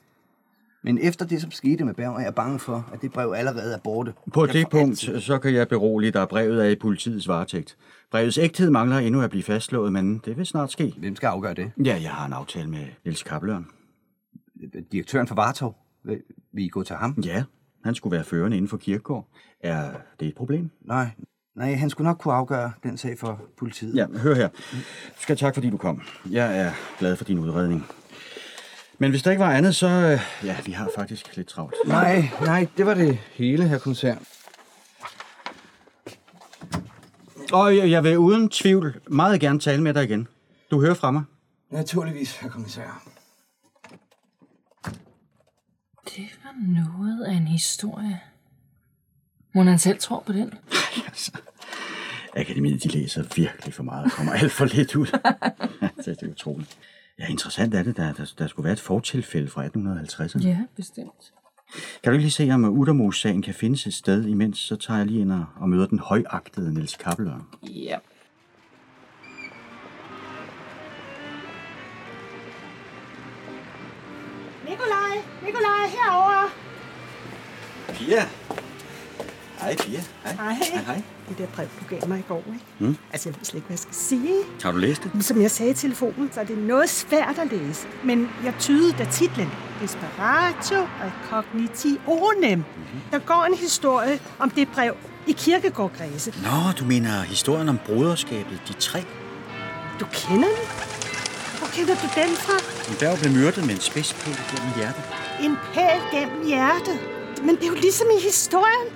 Men 0.85 0.99
efter 0.99 1.27
det, 1.27 1.41
som 1.41 1.51
skete 1.51 1.85
med 1.85 1.95
Berg, 1.95 2.15
er 2.15 2.21
jeg 2.21 2.35
bange 2.35 2.59
for, 2.59 2.91
at 2.93 3.03
det 3.03 3.13
brev 3.13 3.33
allerede 3.37 3.75
er 3.75 3.79
borte. 3.79 4.13
På 4.33 4.47
det 4.47 4.67
punkt, 4.71 5.09
altid. 5.09 5.21
så 5.21 5.39
kan 5.39 5.55
jeg 5.55 5.69
berolige 5.69 6.13
dig, 6.13 6.23
at 6.23 6.29
brevet 6.29 6.65
er 6.65 6.69
i 6.69 6.77
politiets 6.77 7.29
varetægt. 7.29 7.77
Brevets 8.11 8.39
ægthed 8.39 8.71
mangler 8.71 8.99
endnu 8.99 9.23
at 9.23 9.31
blive 9.31 9.43
fastslået, 9.43 9.93
men 9.93 10.19
det 10.25 10.37
vil 10.37 10.47
snart 10.47 10.73
ske. 10.73 10.95
Hvem 10.99 11.17
skal 11.17 11.27
afgøre 11.27 11.55
det? 11.55 11.73
Ja, 11.85 11.99
jeg 12.03 12.11
har 12.11 12.27
en 12.27 12.33
aftale 12.33 12.71
med 12.71 12.85
Niels 13.05 13.23
Kappelørn. 13.23 13.67
Direktøren 14.93 15.27
for 15.27 15.35
Vartov. 15.35 15.77
Vil 16.53 16.65
I 16.65 16.69
gå 16.69 16.83
til 16.83 16.97
ham? 16.97 17.23
Ja, 17.25 17.45
han 17.85 17.95
skulle 17.95 18.17
være 18.17 18.25
førende 18.25 18.57
inden 18.57 18.69
for 18.69 18.77
Kirkegård. 18.77 19.29
Er 19.61 19.91
det 20.21 20.29
et 20.29 20.35
problem? 20.35 20.71
Nej, 20.81 21.09
nej, 21.55 21.75
han 21.75 21.91
skulle 21.91 22.07
nok 22.09 22.19
kunne 22.19 22.35
afgøre 22.35 22.73
den 22.83 22.99
sag 22.99 23.19
for 23.19 23.41
politiet. 23.59 23.97
Ja, 23.97 24.07
hør 24.07 24.35
her. 24.35 24.49
Du 24.49 24.77
skal 25.21 25.37
have 25.39 25.47
tak, 25.49 25.55
fordi 25.55 25.71
du 25.71 25.77
kom. 25.77 26.03
Jeg 26.31 26.59
er 26.59 26.73
glad 26.99 27.17
for 27.17 27.25
din 27.25 27.39
udredning. 27.39 27.87
Men 28.99 29.11
hvis 29.11 29.23
der 29.23 29.31
ikke 29.31 29.41
var 29.45 29.53
andet, 29.53 29.75
så... 29.77 29.87
øh, 29.89 30.21
Ja, 30.47 30.57
vi 30.67 30.73
har 30.73 30.89
faktisk 30.97 31.37
lidt 31.37 31.49
travlt. 31.49 31.75
Nej, 31.87 32.29
nej, 32.41 32.67
det 32.77 32.87
var 32.87 32.95
det 32.95 33.19
hele, 33.33 33.69
her 33.69 33.79
kommissær. 33.79 34.15
Og 37.53 37.77
jeg 37.77 37.91
jeg 37.91 38.05
vil 38.05 38.19
uden 38.19 38.49
tvivl 38.49 39.01
meget 39.11 39.41
gerne 39.41 39.59
tale 39.59 39.83
med 39.83 39.95
dig 39.95 40.05
igen. 40.05 40.29
Du 40.71 40.81
hører 40.81 40.95
fra 40.95 41.11
mig. 41.11 41.23
Naturligvis, 41.71 42.37
her 42.37 42.49
kommissær. 42.49 43.03
Det 46.05 46.29
var 46.45 46.85
noget 46.85 47.25
af 47.25 47.33
en 47.33 47.47
historie. 47.49 48.21
Må 49.55 49.63
han 49.63 49.79
selv 49.79 49.99
tror 49.99 50.23
på 50.27 50.33
den? 50.33 50.55
Altså, 51.07 51.33
Akademiet, 52.37 52.83
de 52.83 52.89
læser 52.89 53.25
virkelig 53.37 53.75
for 53.75 53.83
meget 53.83 54.05
og 54.05 54.11
kommer 54.11 54.33
alt 54.33 54.53
for 54.53 54.65
lidt 54.65 54.97
ud. 54.97 55.07
det 56.05 56.23
er 56.23 56.29
utroligt. 56.31 56.79
Ja, 57.19 57.27
interessant 57.27 57.75
er 57.75 57.83
det, 57.83 57.97
der, 57.97 58.13
der, 58.13 58.33
der 58.39 58.47
skulle 58.47 58.65
være 58.65 58.73
et 58.73 58.81
fortilfælde 58.81 59.49
fra 59.49 59.67
1850'erne. 59.67 60.47
Ja, 60.47 60.59
bestemt. 60.77 61.33
Kan 62.03 62.11
du 62.11 62.13
ikke 62.13 62.23
lige 62.23 62.31
se, 62.31 62.51
om 62.51 62.65
Uddermos-sagen 62.65 63.43
kan 63.43 63.55
findes 63.55 63.87
et 63.87 63.95
sted 63.95 64.27
imens, 64.27 64.59
så 64.59 64.77
tager 64.77 64.99
jeg 64.99 65.07
lige 65.07 65.21
ind 65.21 65.33
og, 65.61 65.69
møder 65.69 65.87
den 65.87 65.99
højagtede 65.99 66.75
Niels 66.75 66.97
Kappelørn. 66.97 67.43
Ja. 67.63 67.99
Nikolaj, 74.69 75.17
Nikolaj, 75.43 75.87
herovre. 75.87 76.51
Pia! 77.89 78.23
Hej, 79.63 79.77
Pia. 79.77 80.01
Hej. 80.25 80.35
Hej. 80.35 80.83
Hej. 80.87 81.03
Det 81.29 81.39
der 81.39 81.47
brev, 81.47 81.67
du 81.81 81.85
gav 81.89 82.09
mig 82.09 82.19
i 82.19 82.23
går, 82.29 82.43
ikke? 82.47 82.65
Mm. 82.79 82.97
Altså, 83.13 83.29
jeg 83.29 83.37
ved 83.39 83.45
slet 83.45 83.55
ikke, 83.55 83.67
hvad 83.67 83.75
jeg 83.75 83.79
skal 83.79 83.95
sige. 83.95 84.35
Har 84.63 84.73
du 84.73 84.79
læst 84.79 85.03
det? 85.03 85.25
Som 85.25 85.43
jeg 85.43 85.51
sagde 85.51 85.71
i 85.71 85.75
telefonen, 85.75 86.31
så 86.33 86.41
er 86.41 86.45
det 86.45 86.59
noget 86.59 86.89
svært 86.91 87.39
at 87.39 87.53
læse. 87.53 87.87
Men 88.05 88.29
jeg 88.45 88.55
tydede 88.59 88.93
da 88.99 89.05
titlen. 89.13 89.51
Desperatio 89.83 90.89
recognitionem. 91.05 92.59
Mm-hmm. 92.59 93.01
Der 93.11 93.19
går 93.19 93.45
en 93.45 93.55
historie 93.55 94.21
om 94.39 94.51
det 94.51 94.69
brev 94.75 94.97
i 95.27 95.33
kirkegårdkredse. 95.33 96.35
Nå, 96.43 96.73
du 96.79 96.85
mener 96.85 97.23
historien 97.23 97.69
om 97.69 97.79
broderskabet, 97.87 98.61
de 98.69 98.73
tre. 98.73 99.05
Du 100.01 100.07
kender 100.13 100.49
den? 100.49 100.67
Hvor 101.59 101.69
kender 101.73 101.95
du 101.95 102.09
den 102.21 102.37
fra? 102.37 102.57
En 102.91 102.97
berg 103.01 103.19
blev 103.19 103.33
myrdet 103.33 103.67
med 103.67 103.75
en 103.75 103.81
spidspæl 103.81 104.35
gennem 104.51 104.73
hjertet. 104.77 105.03
En 105.43 105.57
pæl 105.75 106.01
gennem 106.21 106.47
hjertet. 106.47 106.99
Men 107.47 107.57
det 107.57 107.63
er 107.65 107.69
jo 107.69 107.75
ligesom 107.75 108.07
i 108.19 108.23
historien. 108.25 108.87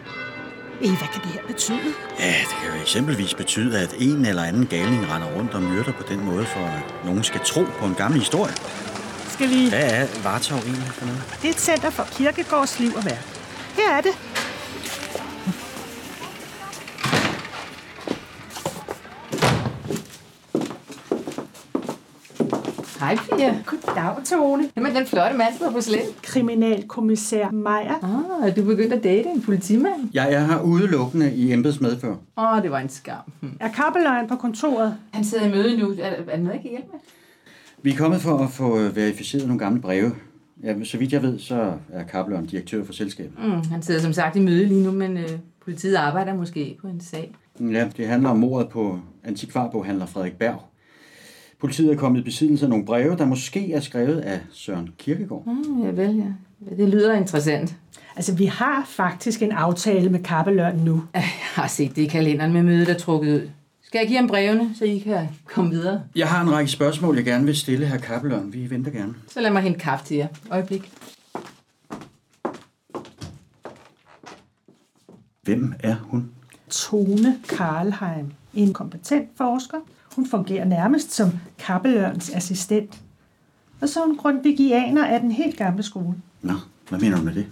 Eh, 0.81 0.89
hvad 0.89 1.09
kan 1.13 1.23
det 1.23 1.31
her 1.31 1.41
betyde? 1.47 1.95
Ja, 2.21 2.27
det 2.27 2.57
kan 2.63 2.75
jo 2.75 2.81
eksempelvis 2.81 3.35
betyde, 3.35 3.81
at 3.81 3.95
en 3.99 4.27
eller 4.27 4.43
anden 4.43 4.67
galning 4.67 5.13
render 5.13 5.29
rundt 5.37 5.55
og 5.55 5.63
myrder 5.63 5.93
på 5.93 6.03
den 6.09 6.25
måde, 6.25 6.47
for 6.47 6.61
at 6.61 7.05
nogen 7.05 7.25
skal 7.25 7.41
tro 7.45 7.65
på 7.79 7.87
en 7.87 7.95
gammel 7.95 8.21
historie. 8.21 8.55
Skal 9.29 9.51
vi... 9.51 9.69
Hvad 9.69 9.91
er 9.93 10.07
Vartov 10.23 10.59
egentlig 10.59 10.89
for 10.89 11.07
noget? 11.07 11.23
Det 11.43 11.49
er 11.49 11.53
et 11.53 11.61
center 11.61 11.91
for 11.91 12.07
kirkegårds 12.13 12.79
liv 12.81 12.93
og 12.97 13.05
værk. 13.05 13.27
Her 13.77 13.97
er 13.97 14.01
det. 14.01 14.13
Hej, 23.01 23.17
Pia. 23.17 23.63
Goddag, 23.67 24.25
Tone. 24.25 24.69
Jamen, 24.77 24.95
den 24.95 25.07
flotte 25.07 25.37
mand 25.37 25.55
sidder 25.59 25.73
på 25.73 25.81
slæt. 25.81 26.23
Kriminalkommissær 26.23 27.51
Meier. 27.51 27.95
Ah, 28.43 28.57
du 28.57 28.65
begyndte 28.65 28.97
at 28.97 29.05
date 29.05 29.29
en 29.29 29.43
politimand. 29.43 30.09
Jeg 30.15 30.33
er 30.33 30.45
her 30.47 30.61
udelukkende 30.61 31.35
i 31.35 31.53
embedsmedfør. 31.53 32.11
Åh, 32.37 32.53
oh, 32.53 32.63
det 32.63 32.71
var 32.71 32.79
en 32.79 32.89
skam. 32.89 33.33
Hm. 33.41 33.57
Er 33.61 33.69
kappeløjen 33.69 34.29
på 34.29 34.37
kontoret? 34.37 34.97
Han 35.13 35.25
sidder 35.25 35.47
i 35.47 35.51
møde 35.51 35.79
nu. 35.79 35.91
Er, 35.91 35.95
er 36.05 36.25
der 36.25 36.37
noget, 36.37 36.53
jeg 36.55 36.61
kan 36.63 36.71
hjælpe 36.71 36.89
med? 36.93 37.01
Vi 37.83 37.93
er 37.93 37.97
kommet 37.97 38.21
for 38.21 38.39
at 38.39 38.51
få 38.51 38.79
øh, 38.79 38.97
verificeret 38.97 39.47
nogle 39.47 39.59
gamle 39.59 39.81
breve. 39.81 40.13
Ja, 40.63 40.85
så 40.85 40.99
vidt 40.99 41.13
jeg 41.13 41.23
ved, 41.23 41.39
så 41.39 41.73
er 41.93 42.03
Kapleren 42.03 42.47
direktør 42.47 42.85
for 42.85 42.93
selskabet. 42.93 43.39
Mm, 43.39 43.71
han 43.71 43.83
sidder 43.83 44.01
som 44.01 44.13
sagt 44.13 44.37
i 44.37 44.41
møde 44.41 44.67
lige 44.67 44.83
nu, 44.83 44.91
men 44.91 45.17
øh, 45.17 45.29
politiet 45.65 45.95
arbejder 45.95 46.35
måske 46.35 46.77
på 46.81 46.87
en 46.89 47.01
sag. 47.01 47.35
Ja, 47.61 47.89
det 47.97 48.09
handler 48.09 48.29
om 48.29 48.37
mordet 48.37 48.69
på 48.69 48.99
antikvarboghandler 49.25 50.07
Frederik 50.07 50.39
Berg. 50.39 50.63
Politiet 51.67 51.93
er 51.93 51.97
kommet 51.97 52.21
i 52.21 52.23
besiddelse 52.23 52.67
af 52.67 52.71
nogle 52.71 52.85
breve, 52.85 53.17
der 53.17 53.27
måske 53.27 53.73
er 53.73 53.81
skrevet 53.81 54.19
af 54.19 54.41
Søren 54.53 54.91
Kierkegaard. 54.99 55.47
Mm, 55.47 55.83
ja, 55.83 55.91
vel, 55.91 56.17
ja. 56.17 56.75
Det 56.77 56.89
lyder 56.89 57.15
interessant. 57.15 57.77
Altså, 58.17 58.35
vi 58.35 58.45
har 58.45 58.85
faktisk 58.89 59.43
en 59.43 59.53
aftale 59.53 60.09
med 60.09 60.21
Kappelørn 60.21 60.77
nu. 60.77 61.03
Jeg 61.15 61.23
har 61.55 61.67
set 61.67 61.97
det 61.97 62.03
i 62.03 62.07
kalenderen 62.07 62.53
med 62.53 62.63
mødet, 62.63 62.87
der 62.87 62.95
er 62.95 62.99
trukket 62.99 63.35
ud. 63.35 63.51
Skal 63.83 63.99
jeg 63.99 64.09
give 64.09 64.19
ham 64.19 64.29
brevene, 64.29 64.71
så 64.79 64.85
I 64.85 64.99
kan 64.99 65.29
komme 65.45 65.71
videre? 65.71 66.03
Jeg 66.17 66.29
har 66.29 66.43
en 66.43 66.53
række 66.53 66.71
spørgsmål, 66.71 67.17
jeg 67.17 67.25
gerne 67.25 67.45
vil 67.45 67.57
stille 67.57 67.87
her 67.87 67.99
Kappelørn. 67.99 68.53
Vi 68.53 68.71
venter 68.71 68.91
gerne. 68.91 69.15
Så 69.29 69.41
lad 69.41 69.51
mig 69.51 69.63
hente 69.63 69.79
kaffe 69.79 70.07
til 70.07 70.17
jer. 70.17 70.29
Øjeblik. 70.51 70.93
Hvem 75.43 75.75
er 75.81 75.97
hun? 76.03 76.31
Tone 76.71 77.37
Karlheim, 77.49 78.33
en 78.55 78.73
kompetent 78.73 79.29
forsker. 79.37 79.79
Hun 80.17 80.27
fungerer 80.27 80.65
nærmest 80.65 81.13
som 81.13 81.33
Kappelørns 81.59 82.31
assistent. 82.31 82.99
Og 83.81 83.89
så 83.89 84.01
er 84.01 84.07
hun 84.07 84.17
grundvigianer 84.17 85.07
af 85.07 85.21
den 85.21 85.31
helt 85.31 85.57
gamle 85.57 85.83
skole. 85.83 86.15
Nå, 86.43 86.53
hvad 86.89 86.99
mener 86.99 87.17
du 87.17 87.23
med 87.23 87.35
det? 87.35 87.47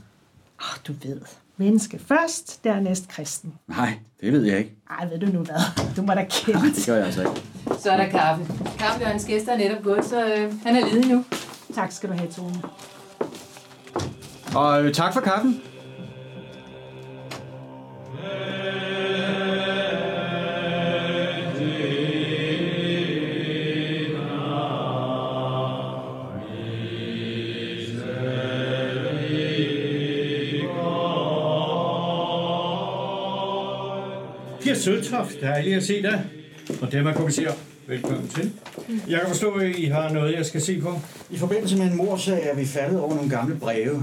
Oh, 0.61 0.77
du 0.89 0.93
ved. 1.09 1.21
Menneske 1.57 1.99
først, 1.99 2.65
dernæst 2.65 3.09
kristen. 3.09 3.55
Nej, 3.69 3.99
det 4.21 4.33
ved 4.33 4.43
jeg 4.45 4.59
ikke. 4.59 4.77
Ej, 4.91 5.09
ved 5.09 5.19
du 5.19 5.27
nu 5.27 5.39
hvad? 5.39 5.95
Du 5.97 6.03
må 6.03 6.15
da 6.15 6.27
kende 6.31 6.61
Nej, 6.61 6.69
det 6.77 6.87
gør 6.87 6.97
jeg 6.97 7.07
altså 7.07 7.21
ikke. 7.21 7.43
Så 7.81 7.91
er 7.91 7.97
der 7.97 8.09
kaffe. 8.09 8.47
Kaffe 8.79 9.05
og 9.05 9.11
hans 9.11 9.25
gæster 9.25 9.53
er 9.53 9.59
netop 9.59 9.83
gået, 9.83 10.05
så 10.05 10.25
øh, 10.27 10.53
han 10.67 10.77
er 10.77 10.87
ledig 10.87 11.11
nu. 11.11 11.25
Tak 11.75 11.93
skal 11.93 12.09
du 12.09 12.15
have, 12.15 12.31
Tone. 12.31 12.63
Og 14.55 14.85
øh, 14.85 14.95
tak 14.95 15.13
for 15.13 15.21
kaffen. 15.21 15.61
Pia 34.65 34.75
Søltoft, 34.75 35.41
dejligt 35.41 35.77
at 35.77 35.83
se 35.83 36.03
dig. 36.03 36.25
Og 36.83 36.93
dem 36.93 37.07
er 37.07 37.13
kommissær. 37.13 37.51
Velkommen 37.87 38.29
til. 38.29 38.53
Jeg 39.09 39.19
kan 39.21 39.29
forstå, 39.29 39.51
at 39.55 39.77
I 39.77 39.85
har 39.85 40.13
noget, 40.13 40.35
jeg 40.37 40.47
skal 40.47 40.61
se 40.61 40.81
på. 40.81 41.01
I 41.31 41.37
forbindelse 41.39 41.77
med 41.77 41.87
en 41.87 41.97
morsag 41.97 42.49
er 42.51 42.55
vi 42.57 42.65
faldet 42.67 43.01
over 43.01 43.15
nogle 43.15 43.31
gamle 43.31 43.55
breve. 43.57 44.03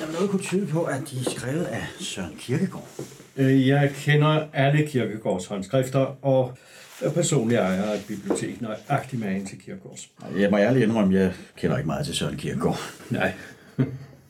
Der 0.00 0.12
noget 0.12 0.30
kunne 0.30 0.42
tyde 0.42 0.66
på, 0.66 0.82
at 0.82 1.00
de 1.10 1.16
er 1.26 1.30
skrevet 1.30 1.64
af 1.64 1.82
Søren 2.00 2.36
Kierkegaard. 2.38 2.88
Øh, 3.36 3.68
Jeg 3.68 3.90
kender 3.94 4.44
alle 4.52 4.86
Kirkegårds 4.86 5.46
håndskrifter, 5.46 6.24
og 6.24 6.58
er 7.00 7.10
personlig 7.10 7.56
ejer 7.56 7.92
et 7.92 8.04
bibliotek 8.08 8.60
nøjagtigt 8.60 9.22
med 9.22 9.46
til 9.46 9.58
Kirkegårds. 9.58 10.08
Jeg 10.38 10.50
må 10.50 10.58
ærligt 10.58 10.84
indrømme, 10.84 11.14
jeg 11.14 11.32
kender 11.56 11.76
ikke 11.76 11.86
meget 11.86 12.06
til 12.06 12.14
Søren 12.14 12.36
Kierkegaard. 12.36 12.80
Nej, 13.10 13.32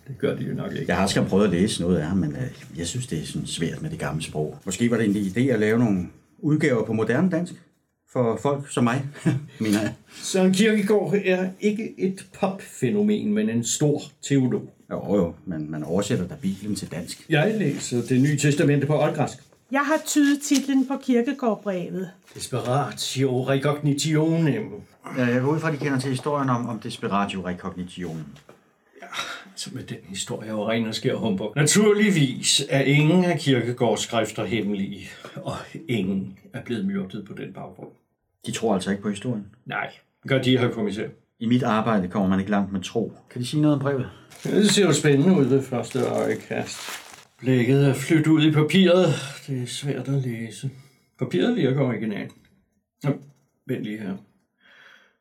det 0.08 0.18
gør 0.18 0.36
de 0.36 0.44
jo 0.44 0.54
nok 0.54 0.72
ikke. 0.72 0.84
Jeg 0.88 0.96
har 0.96 1.06
skam 1.06 1.26
prøvet 1.26 1.44
at 1.44 1.50
læse 1.50 1.82
noget 1.82 1.96
af 1.96 2.06
ham, 2.06 2.16
men 2.16 2.32
øh, 2.32 2.78
jeg 2.78 2.86
synes, 2.86 3.06
det 3.06 3.22
er 3.22 3.26
sådan 3.26 3.46
svært 3.46 3.82
med 3.82 3.90
det 3.90 3.98
gamle 3.98 4.22
sprog. 4.22 4.58
Måske 4.64 4.90
var 4.90 4.96
det 4.96 5.06
en 5.06 5.16
idé 5.16 5.52
at 5.52 5.60
lave 5.60 5.78
nogle 5.78 6.06
udgaver 6.38 6.84
på 6.84 6.92
moderne 6.92 7.30
dansk 7.30 7.52
for 8.12 8.38
folk 8.42 8.72
som 8.72 8.84
mig, 8.84 9.04
mener 9.60 9.80
jeg. 9.80 9.92
Søren 10.14 10.52
Kierkegaard 10.52 11.14
er 11.24 11.48
ikke 11.60 11.94
et 11.98 12.26
popfænomen, 12.40 13.32
men 13.32 13.50
en 13.50 13.64
stor 13.64 14.02
teolog. 14.28 14.72
Jo, 14.90 15.16
jo, 15.16 15.34
men 15.46 15.70
man 15.70 15.84
oversætter 15.84 16.28
da 16.28 16.34
Bibelen 16.42 16.76
til 16.76 16.90
dansk. 16.90 17.26
Jeg 17.28 17.54
læser 17.58 18.02
det 18.02 18.20
nye 18.20 18.38
testamente 18.38 18.86
på 18.86 19.02
oldgræsk. 19.02 19.38
Jeg 19.72 19.80
har 19.80 20.02
tydet 20.06 20.42
titlen 20.42 20.86
på 20.86 20.96
Kirkegårdbrevet. 21.02 22.10
Desperatio 22.34 23.48
recognitionem. 23.48 24.70
Ja, 25.18 25.24
jeg 25.24 25.40
går 25.40 25.52
ud 25.52 25.60
fra, 25.60 25.68
at 25.68 25.74
de 25.74 25.78
kender 25.84 25.98
til 25.98 26.10
historien 26.10 26.50
om, 26.50 26.68
om 26.68 26.78
Desperatio 26.78 27.46
Recognition. 27.46 28.26
Altså 29.56 29.70
med 29.74 29.82
den 29.82 29.98
historie 30.08 30.50
jo 30.50 30.68
ren 30.68 30.86
og 30.86 30.94
skær 30.94 31.14
humbug. 31.14 31.52
Naturligvis 31.56 32.62
er 32.68 32.80
ingen 32.80 33.24
af 33.24 33.38
Kierkegaards 33.38 34.00
skrifter 34.00 34.44
hemmelige, 34.44 35.08
og 35.34 35.56
ingen 35.88 36.38
er 36.52 36.62
blevet 36.62 36.86
myrdet 36.86 37.24
på 37.24 37.34
den 37.34 37.52
baggrund. 37.52 37.90
De 38.46 38.52
tror 38.52 38.74
altså 38.74 38.90
ikke 38.90 39.02
på 39.02 39.10
historien. 39.10 39.46
Nej, 39.66 39.92
gør 40.28 40.42
de 40.42 40.58
her 40.58 40.70
kommissær. 40.70 41.08
I 41.40 41.46
mit 41.46 41.62
arbejde 41.62 42.08
kommer 42.08 42.28
man 42.28 42.38
ikke 42.38 42.50
langt 42.50 42.72
med 42.72 42.80
tro. 42.80 43.12
Kan 43.30 43.40
de 43.40 43.46
sige 43.46 43.60
noget 43.60 43.74
om 43.74 43.80
brevet? 43.80 44.10
Det 44.44 44.70
ser 44.70 44.84
jo 44.84 44.92
spændende 44.92 45.38
ud 45.38 45.44
ved 45.44 45.62
første 45.62 46.00
øjekast. 46.00 46.76
Blækket 47.38 47.86
er 47.86 47.94
flyttet 47.94 48.26
ud 48.26 48.42
i 48.42 48.50
papiret. 48.50 49.14
Det 49.46 49.62
er 49.62 49.66
svært 49.66 50.08
at 50.08 50.22
læse. 50.22 50.70
Papiret 51.18 51.56
virker 51.56 51.80
originalt. 51.80 52.32
Nå, 53.04 53.10
vent 53.66 53.84
lige 53.84 53.98
her. 53.98 54.16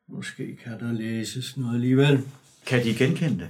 Måske 0.08 0.56
kan 0.64 0.80
der 0.80 0.94
læses 0.94 1.58
noget 1.58 1.76
alligevel. 1.76 2.20
Kan 2.66 2.84
de 2.84 2.94
genkende 2.94 3.40
det? 3.40 3.50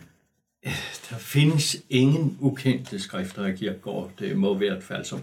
Der 1.09 1.17
findes 1.19 1.77
ingen 1.89 2.37
ukendte 2.39 2.99
skrifter 2.99 3.45
af 3.45 3.55
Kierkegaard. 3.55 4.11
Det 4.19 4.37
må 4.37 4.57
være 4.57 4.77
et 4.77 4.83
falsum. 4.83 5.21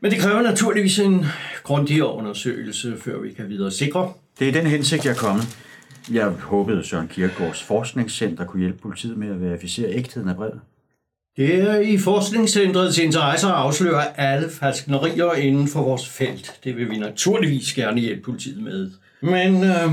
Men 0.00 0.10
det 0.10 0.20
kræver 0.20 0.42
naturligvis 0.42 0.98
en 0.98 1.24
grundigere 1.62 2.14
undersøgelse, 2.14 2.96
før 3.00 3.20
vi 3.20 3.32
kan 3.32 3.48
videre 3.48 3.70
sikre. 3.70 4.12
Det 4.38 4.48
er 4.48 4.52
den 4.52 4.66
hensigt, 4.66 5.04
jeg 5.04 5.10
er 5.10 5.16
kommet. 5.16 5.58
Jeg 6.12 6.28
håbede, 6.28 6.78
at 6.78 6.86
Søren 6.86 7.08
Kierkegaards 7.08 7.62
forskningscenter 7.62 8.44
kunne 8.44 8.60
hjælpe 8.60 8.78
politiet 8.78 9.18
med 9.18 9.30
at 9.30 9.40
verificere 9.40 9.92
ægtheden 9.92 10.28
af 10.28 10.36
brevet. 10.36 10.60
Det 11.36 11.54
er 11.54 11.80
i 11.80 11.98
Forskningscentrets 11.98 12.98
interesse 12.98 13.46
at 13.46 13.52
afsløre 13.52 14.20
alle 14.20 14.50
falsknerier 14.50 15.32
inden 15.32 15.68
for 15.68 15.82
vores 15.82 16.08
felt. 16.08 16.60
Det 16.64 16.76
vil 16.76 16.90
vi 16.90 16.96
naturligvis 16.96 17.72
gerne 17.72 18.00
hjælpe 18.00 18.22
politiet 18.22 18.62
med. 18.62 18.90
Men, 19.20 19.64
øh, 19.64 19.90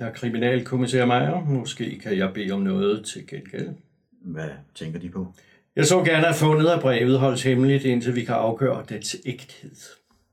jeg 0.00 0.14
kriminalkommissær 0.14 1.06
Meyer, 1.06 1.44
måske 1.44 1.98
kan 2.02 2.18
jeg 2.18 2.32
bede 2.34 2.52
om 2.52 2.60
noget 2.60 3.04
til 3.04 3.26
gengæld. 3.26 3.68
Hvad 4.24 4.48
tænker 4.74 4.98
de 4.98 5.08
på? 5.08 5.34
Jeg 5.76 5.86
så 5.86 6.04
gerne 6.04 6.24
have 6.24 6.34
fundet, 6.34 6.68
at 6.68 6.80
brevet 6.80 7.18
holdes 7.18 7.42
hemmeligt, 7.42 7.84
indtil 7.84 8.16
vi 8.16 8.24
kan 8.24 8.34
afgøre 8.34 8.84
dets 8.88 9.16
ægthed. 9.24 9.76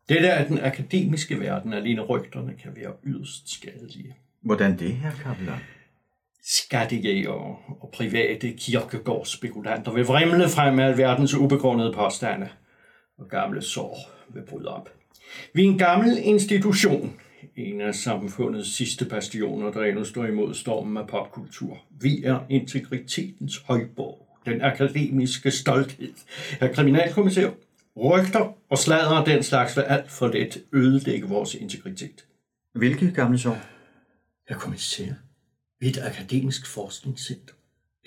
Det 0.10 0.22
der 0.22 0.32
er 0.32 0.48
den 0.48 0.60
akademiske 0.60 1.40
verden, 1.40 1.74
alene 1.74 2.02
rygterne 2.02 2.54
kan 2.64 2.72
være 2.76 2.94
yderst 3.06 3.54
skadelige. 3.54 4.16
Hvordan 4.42 4.80
det 4.80 4.92
her, 4.92 5.12
Kapelan? 5.24 5.60
Skattejæger 6.44 7.32
og 7.82 7.90
private 7.94 8.52
kirkegårdsspekulanter 8.52 9.92
vil 9.92 10.06
vrimle 10.06 10.50
frem 10.50 10.74
med 10.74 10.84
alverdens 10.84 11.34
ubegrundede 11.34 11.94
påstande, 11.94 12.50
og 13.18 13.28
gamle 13.30 13.62
sår 13.62 13.98
vil 14.34 14.42
bryde 14.42 14.68
op. 14.68 14.90
Vi 15.54 15.66
er 15.66 15.68
en 15.68 15.78
gammel 15.78 16.18
institution, 16.24 17.20
en 17.56 17.82
af 17.82 17.96
samfundets 17.96 18.76
sidste 18.76 19.06
bastioner, 19.06 19.72
der 19.72 19.84
endnu 19.84 20.04
står 20.04 20.26
imod 20.26 20.54
stormen 20.54 20.98
af 20.98 21.08
popkultur. 21.08 21.78
Vi 22.02 22.24
er 22.24 22.40
integritetens 22.50 23.58
højborg, 23.58 24.28
den 24.46 24.62
akademiske 24.62 25.52
stolthed. 25.52 26.14
Herr 26.60 26.74
kriminalkommissær, 26.74 27.50
rygter 27.98 28.54
og 28.70 28.78
sladder 28.78 29.24
den 29.24 29.44
slags 29.44 29.78
vil 29.78 29.84
alt 29.84 30.12
for 30.12 30.28
let 30.28 30.64
ødelægge 30.74 31.28
vores 31.28 31.56
integritet. 31.56 32.26
Hvilke 32.76 33.12
gamle 33.12 33.40
sår? 33.40 33.58
Herr 34.50 34.60
kommissær, 34.60 35.14
vi 35.80 35.88
er 35.88 35.90
et 35.90 35.98
akademisk 35.98 36.68
forskningscenter. 36.68 37.54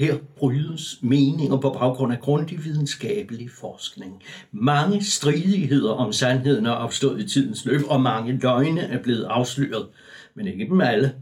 Her 0.00 0.16
brydes 0.36 0.98
meninger 1.02 1.56
på 1.56 1.70
baggrund 1.70 2.12
af 2.12 2.20
grundig 2.20 2.64
videnskabelig 2.64 3.50
forskning. 3.50 4.22
Mange 4.52 5.04
stridigheder 5.04 5.92
om 5.92 6.12
sandheden 6.12 6.66
er 6.66 6.70
opstået 6.70 7.20
i 7.20 7.28
tidens 7.28 7.64
løb, 7.64 7.80
og 7.88 8.00
mange 8.00 8.32
løgne 8.32 8.80
er 8.80 9.02
blevet 9.02 9.24
afsløret, 9.24 9.86
men 10.34 10.46
ikke 10.46 10.64
dem 10.64 10.80
alle. 10.80 11.14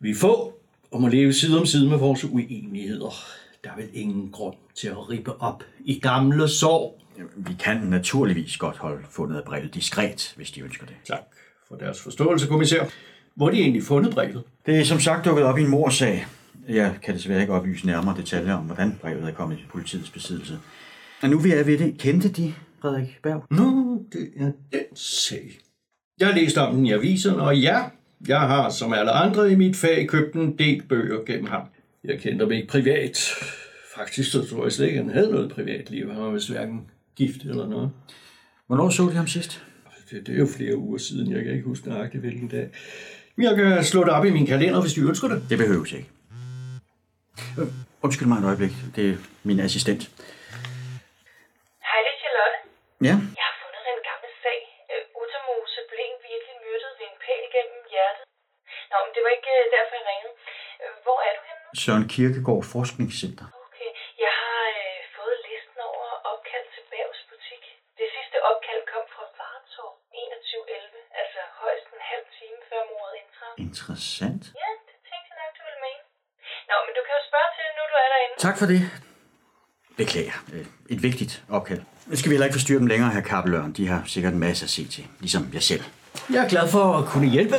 Vi 0.00 0.10
er 0.10 0.14
få 0.14 0.54
og 0.90 1.00
må 1.00 1.08
leve 1.08 1.32
side 1.32 1.60
om 1.60 1.66
side 1.66 1.88
med 1.88 1.98
vores 1.98 2.24
uenigheder. 2.24 3.14
Der 3.64 3.70
er 3.70 3.76
vel 3.76 3.88
ingen 3.92 4.30
grund 4.30 4.56
til 4.74 4.88
at 4.88 5.10
rippe 5.10 5.42
op 5.42 5.64
i 5.84 5.98
gamle 5.98 6.48
sår. 6.48 7.02
Vi 7.36 7.52
kan 7.58 7.76
naturligvis 7.76 8.56
godt 8.56 8.76
holde 8.76 9.06
fundet 9.10 9.36
af 9.36 9.44
brevet 9.44 9.74
diskret, 9.74 10.32
hvis 10.36 10.50
de 10.50 10.60
ønsker 10.60 10.86
det. 10.86 10.96
Tak 11.06 11.22
for 11.68 11.76
deres 11.76 12.00
forståelse, 12.00 12.46
kommissær. 12.46 12.84
Hvor 13.34 13.46
har 13.46 13.52
de 13.52 13.60
egentlig 13.60 13.82
fundet 13.82 14.14
brevet? 14.14 14.42
Det 14.66 14.78
er 14.78 14.84
som 14.84 15.00
sagt 15.00 15.24
dukket 15.24 15.44
op 15.44 15.58
i 15.58 15.62
en 15.62 15.68
morsag. 15.68 16.26
Jeg 16.68 16.94
kan 17.02 17.14
desværre 17.14 17.40
ikke 17.40 17.52
oplyse 17.52 17.86
nærmere 17.86 18.16
detaljer 18.16 18.54
om, 18.54 18.64
hvordan 18.64 18.98
brevet 19.00 19.24
er 19.24 19.32
kommet 19.32 19.58
i 19.58 19.64
politiets 19.70 20.10
besiddelse. 20.10 20.58
Og 21.22 21.28
nu 21.28 21.38
vi 21.38 21.52
er 21.52 21.64
ved 21.64 21.78
det, 21.78 21.98
kendte 21.98 22.28
de 22.28 22.54
Frederik 22.82 23.18
Berg? 23.22 23.44
Nå, 23.50 23.98
det 24.12 24.28
er 24.36 24.52
den 24.72 24.96
sag. 24.96 25.58
Jeg 26.20 26.28
har 26.28 26.34
læst 26.34 26.58
om 26.58 26.74
den 26.74 26.86
i 26.86 26.92
avisen, 26.92 27.34
og 27.34 27.58
ja, 27.58 27.82
jeg 28.28 28.40
har 28.40 28.70
som 28.70 28.92
alle 28.92 29.10
andre 29.10 29.52
i 29.52 29.54
mit 29.54 29.76
fag 29.76 30.08
købt 30.08 30.34
en 30.34 30.58
del 30.58 30.82
bøger 30.88 31.24
gennem 31.26 31.46
ham. 31.46 31.62
Jeg 32.04 32.18
kendte 32.18 32.42
ham 32.42 32.52
ikke 32.52 32.68
privat. 32.68 33.30
Faktisk 33.96 34.30
så 34.30 34.48
tror 34.48 34.64
jeg 34.64 34.72
slet 34.72 34.86
ikke, 34.86 34.98
at 34.98 35.04
han 35.04 35.14
havde 35.14 35.30
noget 35.30 35.52
privatliv. 35.52 36.12
Han 36.12 36.22
var 36.22 36.30
vist 36.30 36.50
hverken 36.50 36.80
gift 37.16 37.42
eller 37.42 37.68
noget. 37.68 37.90
Hvornår 38.66 38.90
så 38.90 39.02
de 39.02 39.12
ham 39.12 39.26
sidst? 39.26 39.64
Det, 40.10 40.26
det 40.26 40.34
er 40.34 40.38
jo 40.38 40.46
flere 40.46 40.76
uger 40.76 40.98
siden. 40.98 41.32
Jeg 41.32 41.44
kan 41.44 41.52
ikke 41.52 41.64
huske 41.64 41.88
nøjagtigt, 41.88 42.22
hvilken 42.22 42.48
dag. 42.48 42.68
Jeg 43.38 43.56
kan 43.56 43.84
slå 43.84 44.00
det 44.00 44.10
op 44.10 44.24
i 44.24 44.30
min 44.30 44.46
kalender, 44.46 44.80
hvis 44.80 44.94
du 44.94 45.08
ønsker 45.08 45.28
det. 45.28 45.42
Det 45.50 45.58
behøves 45.58 45.92
ikke. 45.92 46.08
Øh, 47.58 47.68
undskyld 48.04 48.28
mig 48.30 48.38
et 48.40 48.48
øjeblik. 48.50 48.74
Det 48.96 49.04
er 49.12 49.16
min 49.48 49.58
assistent. 49.66 50.02
Hej, 51.88 51.98
det 52.04 52.10
er 52.14 52.18
Charlotte. 52.22 52.56
Ja, 53.08 53.14
Jeg 53.40 53.46
har 53.50 53.56
fundet 53.62 53.82
en 53.94 54.02
gammel 54.10 54.30
sag. 54.44 54.60
Øh, 54.92 55.02
Uttermose 55.22 55.80
blev 55.92 56.08
virkelig 56.30 56.56
myrdet 56.64 56.92
ved 56.98 57.06
en 57.12 57.18
pæl 57.24 57.40
igennem 57.50 57.80
hjertet. 57.92 58.24
Nå, 58.90 58.96
men 59.04 59.10
det 59.14 59.20
var 59.24 59.32
ikke 59.38 59.52
øh, 59.60 59.64
derfor, 59.76 59.94
jeg 60.00 60.06
ringede. 60.12 60.34
Hvor 61.06 61.18
er 61.26 61.32
du 61.36 61.42
henne? 61.48 61.64
Søren 61.82 62.06
Kirkegaard 62.14 62.64
Forskningscenter. 62.74 63.46
Okay, 63.66 63.90
jeg 64.24 64.34
har 64.42 64.62
øh, 64.82 64.98
fået 65.16 65.36
listen 65.48 65.78
over 65.90 66.08
opkald 66.32 66.66
til 66.74 66.82
butik. 67.30 67.62
Det 68.00 68.08
sidste 68.16 68.36
opkald 68.50 68.82
kom 68.92 69.04
fra 69.14 69.24
Vartov 69.40 69.90
2111, 70.12 70.98
altså 71.20 71.40
højst 71.62 71.86
en 71.96 72.02
halv 72.12 72.26
time 72.38 72.58
før 72.68 72.80
mordet 72.92 73.14
indtraf. 73.22 73.52
Interessant. 73.68 74.42
Ja, 74.62 74.70
det 74.88 74.96
tænkte 75.08 75.28
jeg 75.32 75.38
nok, 75.42 75.52
du 75.58 75.62
ville 75.68 75.82
mene. 75.88 76.02
Nå, 76.70 76.74
men 76.86 76.92
du 76.96 77.02
kan 77.06 77.14
jo 77.18 77.22
spørge 77.30 77.50
til, 77.56 77.66
nu 77.76 77.82
du 77.90 77.94
er 78.04 78.08
derinde. 78.14 78.34
Tak 78.46 78.58
for 78.58 78.66
det. 78.66 78.80
Beklager. 79.96 80.32
Øh, 80.52 80.66
Et 80.96 81.02
vigtigt 81.02 81.44
opkald. 81.48 81.80
Nu 82.06 82.16
skal 82.16 82.30
vi 82.30 82.34
heller 82.34 82.46
ikke 82.46 82.54
forstyrre 82.54 82.78
dem 82.78 82.86
længere, 82.86 83.10
her 83.10 83.20
Kappeløren. 83.20 83.72
De 83.72 83.86
har 83.88 84.02
sikkert 84.06 84.32
en 84.32 84.38
masse 84.38 84.64
at 84.64 84.70
se 84.70 84.84
til. 84.86 85.06
Ligesom 85.20 85.48
jeg 85.52 85.62
selv. 85.62 85.82
Jeg 86.32 86.44
er 86.44 86.48
glad 86.48 86.68
for 86.68 86.84
at 86.98 87.04
kunne 87.04 87.28
hjælpe. 87.28 87.54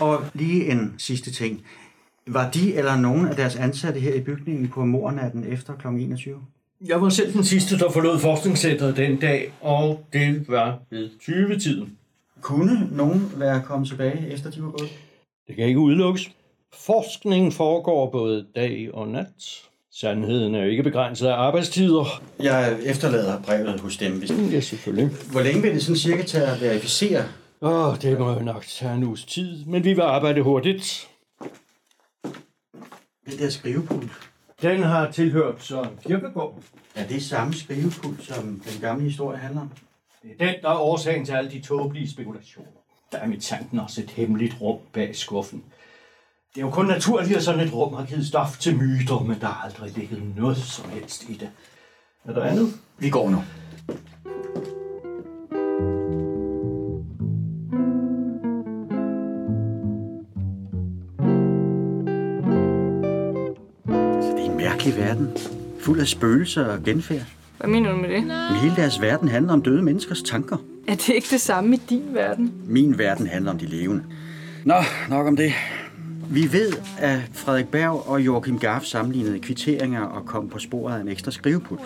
Og 0.00 0.24
lige 0.34 0.70
en 0.70 0.94
sidste 0.98 1.32
ting. 1.32 1.66
Var 2.26 2.50
de 2.50 2.74
eller 2.74 2.96
nogen 2.96 3.28
af 3.28 3.36
deres 3.36 3.56
ansatte 3.56 4.00
her 4.00 4.14
i 4.14 4.20
bygningen 4.20 4.68
på 4.68 4.84
mornatten 4.84 5.52
efter 5.52 5.72
kl. 5.76 5.86
21? 5.86 6.42
Jeg 6.86 7.00
var 7.02 7.08
selv 7.08 7.32
den 7.32 7.44
sidste, 7.44 7.78
der 7.78 7.90
forlod 7.90 8.18
forskningscentret 8.18 8.96
den 8.96 9.20
dag, 9.20 9.52
og 9.60 10.06
det 10.12 10.48
var 10.48 10.78
ved 10.90 11.10
20-tiden. 11.22 11.98
Kunne 12.42 12.88
nogen 12.92 13.32
være 13.36 13.62
kommet 13.62 13.88
tilbage, 13.88 14.28
efter 14.28 14.50
de 14.50 14.62
var 14.62 14.70
gået? 14.70 14.90
Det 15.46 15.56
kan 15.56 15.66
ikke 15.66 15.80
udelukkes. 15.80 16.30
Forskningen 16.74 17.52
foregår 17.52 18.10
både 18.10 18.46
dag 18.56 18.94
og 18.94 19.08
nat. 19.08 19.62
Sandheden 19.92 20.54
er 20.54 20.64
ikke 20.64 20.82
begrænset 20.82 21.26
af 21.26 21.34
arbejdstider. 21.34 22.22
Jeg 22.40 22.78
efterlader 22.84 23.42
brevet 23.42 23.80
hos 23.80 23.96
dem. 23.96 24.18
Hvis... 24.18 24.30
Ja, 24.30 24.60
selvfølgelig. 24.60 25.10
Hvor 25.30 25.40
længe 25.40 25.62
vil 25.62 25.74
det 25.74 25.82
sådan 25.82 25.96
cirka 25.96 26.22
tage 26.22 26.46
at 26.46 26.60
verificere? 26.60 27.24
Åh, 27.62 27.88
oh, 27.88 27.96
det 28.02 28.18
må 28.18 28.32
jo 28.32 28.40
nok 28.40 28.64
tage 28.66 28.94
en 28.94 29.04
uges 29.04 29.24
tid, 29.24 29.64
men 29.64 29.84
vi 29.84 29.92
vil 29.92 30.00
arbejde 30.00 30.42
hurtigt. 30.42 31.08
Den 33.26 33.38
der 33.38 33.50
skrivepult. 33.50 34.10
Den 34.62 34.82
har 34.82 35.10
tilhørt 35.10 35.62
Søren 35.62 35.98
Kirkegaard. 36.06 36.58
Er 36.94 37.06
det 37.06 37.22
samme 37.22 37.54
skrivepult, 37.54 38.22
som 38.22 38.44
den 38.44 38.80
gamle 38.80 39.04
historie 39.04 39.38
handler 39.38 39.60
om? 39.60 39.70
Det 40.22 40.30
er 40.30 40.46
den, 40.46 40.62
der 40.62 40.70
er 40.70 40.78
årsagen 40.78 41.24
til 41.24 41.32
alle 41.32 41.50
de 41.50 41.60
tåbelige 41.60 42.10
spekulationer. 42.10 42.68
Der 43.12 43.18
er 43.18 43.26
med 43.26 43.40
tanken 43.40 43.78
også 43.78 44.00
et 44.00 44.10
hemmeligt 44.10 44.56
rum 44.60 44.78
bag 44.92 45.16
skuffen. 45.16 45.64
Det 46.54 46.60
er 46.60 46.66
jo 46.66 46.70
kun 46.70 46.86
naturligt, 46.86 47.36
at 47.36 47.42
sådan 47.42 47.60
et 47.60 47.72
rum 47.72 47.94
har 47.94 48.06
givet 48.06 48.26
stof 48.26 48.58
til 48.58 48.76
myter, 48.76 49.24
men 49.24 49.40
der 49.40 49.46
har 49.46 49.64
aldrig 49.64 49.98
ligget 49.98 50.36
noget 50.36 50.56
som 50.56 50.90
helst 50.90 51.28
i 51.28 51.32
det. 51.32 51.50
Er 52.24 52.32
der 52.32 52.42
andet? 52.42 52.68
Vi 52.98 53.10
går 53.10 53.30
nu. 53.30 53.44
Så 64.22 64.32
det 64.36 64.46
er 64.46 64.50
en 64.50 64.56
mærkelig 64.56 64.96
verden. 64.96 65.36
Fuld 65.80 66.00
af 66.00 66.06
spøgelser 66.06 66.64
og 66.64 66.82
genfærd. 66.82 67.41
Hvad 67.62 67.70
mener 67.70 67.90
du 67.90 67.96
med 67.96 68.08
det? 68.08 68.24
Men 68.26 68.56
hele 68.60 68.76
deres 68.76 69.00
verden 69.00 69.28
handler 69.28 69.52
om 69.52 69.62
døde 69.62 69.82
menneskers 69.82 70.22
tanker. 70.22 70.56
Er 70.88 70.94
det 70.94 71.08
ikke 71.08 71.28
det 71.30 71.40
samme 71.40 71.76
i 71.76 71.80
din 71.90 72.02
verden? 72.12 72.52
Min 72.66 72.98
verden 72.98 73.26
handler 73.26 73.50
om 73.50 73.58
de 73.58 73.66
levende. 73.66 74.04
Nå, 74.64 74.74
nok 75.08 75.26
om 75.26 75.36
det. 75.36 75.52
Vi 76.30 76.52
ved, 76.52 76.72
at 76.98 77.20
Frederik 77.32 77.68
Berg 77.68 78.08
og 78.08 78.20
Joachim 78.20 78.58
Garf 78.58 78.82
sammenlignede 78.82 79.38
kvitteringer 79.38 80.00
og 80.00 80.26
kom 80.26 80.48
på 80.48 80.58
sporet 80.58 80.96
af 80.96 81.00
en 81.00 81.08
ekstra 81.08 81.30
skrivepult. 81.30 81.80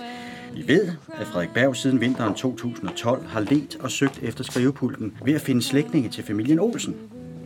Vi 0.55 0.69
ved, 0.69 0.89
at 1.21 1.27
Frederik 1.27 1.51
Berg 1.55 1.77
siden 1.77 2.01
vinteren 2.01 2.35
2012 2.35 3.27
har 3.27 3.41
let 3.41 3.77
og 3.81 3.91
søgt 3.91 4.19
efter 4.23 4.45
skrivepulten 4.45 5.12
ved 5.25 5.35
at 5.35 5.41
finde 5.41 5.62
slægtninge 5.62 6.09
til 6.09 6.25
familien 6.25 6.59
Olsen. 6.59 6.95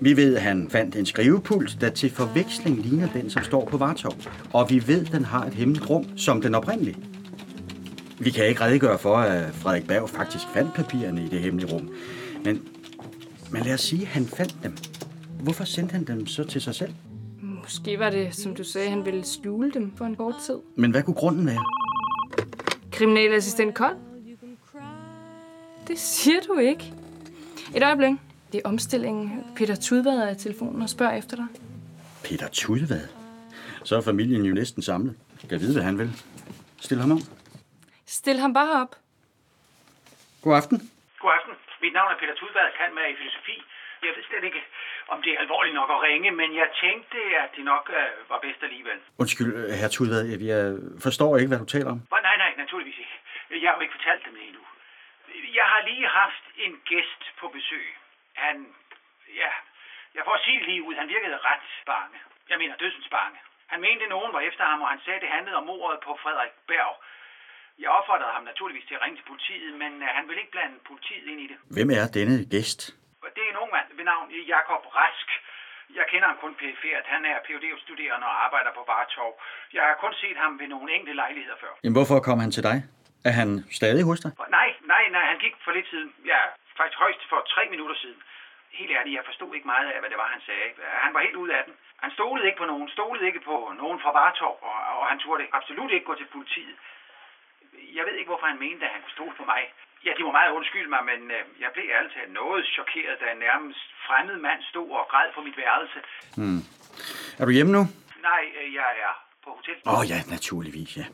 Vi 0.00 0.16
ved, 0.16 0.36
at 0.36 0.42
han 0.42 0.68
fandt 0.70 0.96
en 0.96 1.06
skrivepult, 1.06 1.76
der 1.80 1.90
til 1.90 2.10
forveksling 2.10 2.78
ligner 2.78 3.08
den, 3.14 3.30
som 3.30 3.42
står 3.42 3.68
på 3.70 3.76
Vartov. 3.76 4.14
Og 4.52 4.70
vi 4.70 4.82
ved, 4.86 5.06
at 5.06 5.12
den 5.12 5.24
har 5.24 5.44
et 5.44 5.54
hemmeligt 5.54 5.90
rum, 5.90 6.04
som 6.16 6.42
den 6.42 6.54
oprindelige. 6.54 6.96
Vi 8.22 8.30
kan 8.30 8.46
ikke 8.46 8.60
redegøre 8.60 8.98
for, 8.98 9.16
at 9.16 9.54
Frederik 9.54 9.86
Berg 9.86 10.10
faktisk 10.10 10.44
fandt 10.54 10.74
papirerne 10.74 11.24
i 11.24 11.28
det 11.28 11.40
hemmelige 11.40 11.72
rum. 11.72 11.90
Men, 12.44 12.62
men 13.50 13.62
lad 13.62 13.74
os 13.74 13.80
sige, 13.80 14.02
at 14.02 14.08
han 14.08 14.26
fandt 14.26 14.56
dem. 14.62 14.76
Hvorfor 15.42 15.64
sendte 15.64 15.92
han 15.92 16.04
dem 16.04 16.26
så 16.26 16.44
til 16.44 16.60
sig 16.60 16.74
selv? 16.74 16.92
Måske 17.42 17.98
var 17.98 18.10
det, 18.10 18.34
som 18.34 18.54
du 18.54 18.64
sagde, 18.64 18.90
han 18.90 19.04
ville 19.04 19.24
skjule 19.24 19.70
dem 19.70 19.92
for 19.96 20.04
en 20.04 20.16
kort 20.16 20.34
tid. 20.46 20.54
Men 20.76 20.90
hvad 20.90 21.02
kunne 21.02 21.14
grunden 21.14 21.46
være? 21.46 21.64
Kriminalassistent 22.92 23.74
Kold? 23.74 23.96
Det 25.88 25.98
siger 25.98 26.40
du 26.48 26.58
ikke. 26.58 26.92
Et 27.76 27.82
øjeblik. 27.82 28.12
Det 28.52 28.60
er 28.64 28.68
omstillingen. 28.68 29.32
Peter 29.56 29.74
Tudvad 29.74 30.18
er 30.18 30.30
i 30.30 30.34
telefonen 30.34 30.82
og 30.82 30.88
spørger 30.88 31.16
efter 31.16 31.36
dig. 31.36 31.46
Peter 32.24 32.48
Tudvad. 32.52 33.00
Så 33.84 33.96
er 33.96 34.00
familien 34.00 34.44
jo 34.44 34.54
næsten 34.54 34.82
samlet. 34.82 35.14
Kan 35.48 35.60
vide, 35.60 35.72
hvad 35.72 35.82
han 35.82 35.98
vil. 35.98 36.10
Stil 36.80 37.00
ham 37.00 37.10
om. 37.10 37.22
Stil 38.18 38.38
ham 38.44 38.52
bare 38.60 38.72
op. 38.82 38.92
God 40.44 40.54
aften. 40.60 40.76
God 41.22 41.32
aften. 41.38 41.54
Mit 41.82 41.92
navn 41.98 42.10
er 42.12 42.18
Peter 42.22 42.34
Tudvad, 42.40 42.68
kan 42.78 42.94
med 42.94 43.06
i 43.12 43.16
filosofi. 43.20 43.56
Jeg 44.02 44.12
ved 44.16 44.24
slet 44.30 44.44
ikke, 44.48 44.62
om 45.12 45.18
det 45.22 45.30
er 45.32 45.38
alvorligt 45.44 45.74
nok 45.80 45.90
at 45.96 46.00
ringe, 46.08 46.30
men 46.40 46.48
jeg 46.60 46.68
tænkte, 46.84 47.18
at 47.44 47.50
det 47.56 47.64
nok 47.72 47.84
øh, 48.00 48.30
var 48.30 48.38
bedst 48.46 48.62
alligevel. 48.62 48.98
Undskyld, 49.22 49.52
herr 49.80 49.92
Tudvad. 49.96 50.22
Jeg 50.52 50.62
forstår 51.06 51.30
ikke, 51.36 51.50
hvad 51.52 51.60
du 51.64 51.68
taler 51.74 51.90
om. 51.94 52.00
Nej, 52.10 52.36
nej, 52.44 52.52
naturligvis 52.62 52.98
ikke. 53.04 53.16
Jeg 53.62 53.68
har 53.70 53.76
jo 53.76 53.84
ikke 53.84 53.96
fortalt 53.98 54.22
dem 54.26 54.34
det 54.36 54.44
endnu. 54.48 54.64
Jeg 55.58 55.66
har 55.72 55.80
lige 55.90 56.06
haft 56.22 56.44
en 56.64 56.72
gæst 56.90 57.22
på 57.40 57.46
besøg. 57.56 57.86
Han, 58.44 58.56
ja, 59.42 59.50
jeg 60.16 60.22
får 60.26 60.34
at 60.38 60.44
sige 60.46 60.58
det 60.60 60.66
lige 60.70 60.82
ud, 60.88 60.94
han 61.02 61.08
virkede 61.14 61.36
ret 61.50 61.68
bange. 61.92 62.18
Jeg 62.50 62.58
mener 62.58 62.74
dødsens 62.82 63.08
bange. 63.18 63.38
Han 63.72 63.80
mente, 63.86 64.02
at 64.06 64.12
nogen 64.16 64.32
var 64.36 64.40
efter 64.50 64.64
ham, 64.70 64.82
og 64.84 64.88
han 64.88 65.00
sagde, 65.04 65.18
at 65.18 65.22
det 65.24 65.36
handlede 65.36 65.56
om 65.56 65.66
mordet 65.72 65.98
på 66.06 66.10
Frederik 66.22 66.54
Berg. 66.70 66.94
Jeg 67.82 67.90
opfordrede 67.98 68.32
ham 68.36 68.44
naturligvis 68.50 68.86
til 68.88 68.94
at 68.98 69.02
ringe 69.04 69.16
til 69.18 69.26
politiet, 69.32 69.72
men 69.82 69.92
øh, 70.04 70.08
han 70.16 70.24
vil 70.28 70.38
ikke 70.42 70.54
blande 70.56 70.76
politiet 70.90 71.26
ind 71.32 71.40
i 71.44 71.46
det. 71.50 71.56
Hvem 71.76 71.88
er 71.98 72.04
denne 72.18 72.36
gæst? 72.54 72.80
Det 73.36 73.42
er 73.46 73.50
en 73.54 73.60
ung 73.62 73.70
mand 73.76 73.88
ved 73.98 74.04
navn 74.12 74.26
Jakob 74.54 74.82
Rask. 74.98 75.28
Jeg 75.98 76.04
kender 76.12 76.26
ham 76.30 76.38
kun 76.44 76.54
perifært. 76.60 77.04
Han 77.14 77.22
er 77.30 77.36
phd 77.46 77.64
studerende 77.84 78.26
og 78.32 78.36
arbejder 78.46 78.72
på 78.78 78.82
Vartov. 78.92 79.30
Jeg 79.76 79.82
har 79.88 79.96
kun 80.04 80.14
set 80.22 80.36
ham 80.42 80.52
ved 80.60 80.68
nogle 80.74 80.88
enkelte 80.94 81.14
lejligheder 81.22 81.58
før. 81.62 81.72
Jamen, 81.82 81.96
hvorfor 81.98 82.18
kom 82.28 82.38
han 82.44 82.50
til 82.56 82.62
dig? 82.70 82.76
Er 83.28 83.34
han 83.40 83.48
stadig 83.78 84.02
hos 84.08 84.20
dig? 84.24 84.30
Nej, 84.58 84.68
nej, 84.94 85.04
nej, 85.16 85.24
han 85.32 85.38
gik 85.44 85.54
for 85.64 85.72
lidt 85.76 85.88
siden. 85.92 86.10
Ja, 86.32 86.40
faktisk 86.78 86.98
højst 87.04 87.22
for 87.30 87.38
tre 87.54 87.62
minutter 87.74 87.96
siden. 88.02 88.20
Helt 88.80 88.92
ærligt, 88.98 89.16
jeg 89.18 89.24
forstod 89.30 89.50
ikke 89.56 89.68
meget 89.74 89.86
af, 89.92 89.98
hvad 90.00 90.10
det 90.12 90.18
var, 90.22 90.28
han 90.36 90.42
sagde. 90.48 90.66
Han 91.04 91.14
var 91.14 91.20
helt 91.26 91.38
ude 91.42 91.52
af 91.58 91.62
den. 91.66 91.74
Han 92.04 92.10
stolede 92.16 92.46
ikke 92.48 92.60
på 92.62 92.68
nogen, 92.72 92.88
stolede 92.96 93.26
ikke 93.30 93.42
på 93.50 93.56
nogen 93.82 93.98
fra 94.02 94.12
Vartov, 94.20 94.54
og, 94.68 94.76
og 94.98 95.04
han 95.10 95.18
turde 95.18 95.46
absolut 95.58 95.92
ikke 95.92 96.06
gå 96.10 96.14
til 96.14 96.28
politiet. 96.36 96.76
Jeg 97.98 98.04
ved 98.08 98.14
ikke, 98.18 98.30
hvorfor 98.32 98.48
han 98.52 98.60
mente, 98.66 98.82
at 98.86 98.92
han 98.94 99.02
kunne 99.04 99.16
stole 99.18 99.34
på 99.40 99.44
mig. 99.52 99.62
Ja, 100.06 100.10
de 100.16 100.22
må 100.26 100.32
meget 100.38 100.50
undskylde 100.58 100.90
mig, 100.94 101.02
men 101.10 101.20
øh, 101.36 101.42
jeg 101.62 101.70
blev 101.74 101.84
ærligt 101.96 102.12
talt 102.16 102.32
noget 102.42 102.62
chokeret, 102.76 103.16
da 103.20 103.26
en 103.34 103.40
nærmest 103.48 103.84
fremmed 104.06 104.38
mand 104.46 104.60
stod 104.72 104.88
og 105.00 105.04
græd 105.12 105.28
på 105.36 105.40
mit 105.46 105.56
værelse. 105.62 105.98
Hmm. 106.40 106.62
Er 107.40 107.44
du 107.46 107.52
hjemme 107.58 107.72
nu? 107.78 107.82
Nej, 108.30 108.42
øh, 108.58 108.68
jeg 108.80 108.90
er 109.06 109.14
på 109.44 109.50
hotel. 109.58 109.76
Åh 109.90 109.98
oh, 109.98 110.04
ja, 110.12 110.18
naturligvis, 110.36 110.90
ja. 111.00 111.06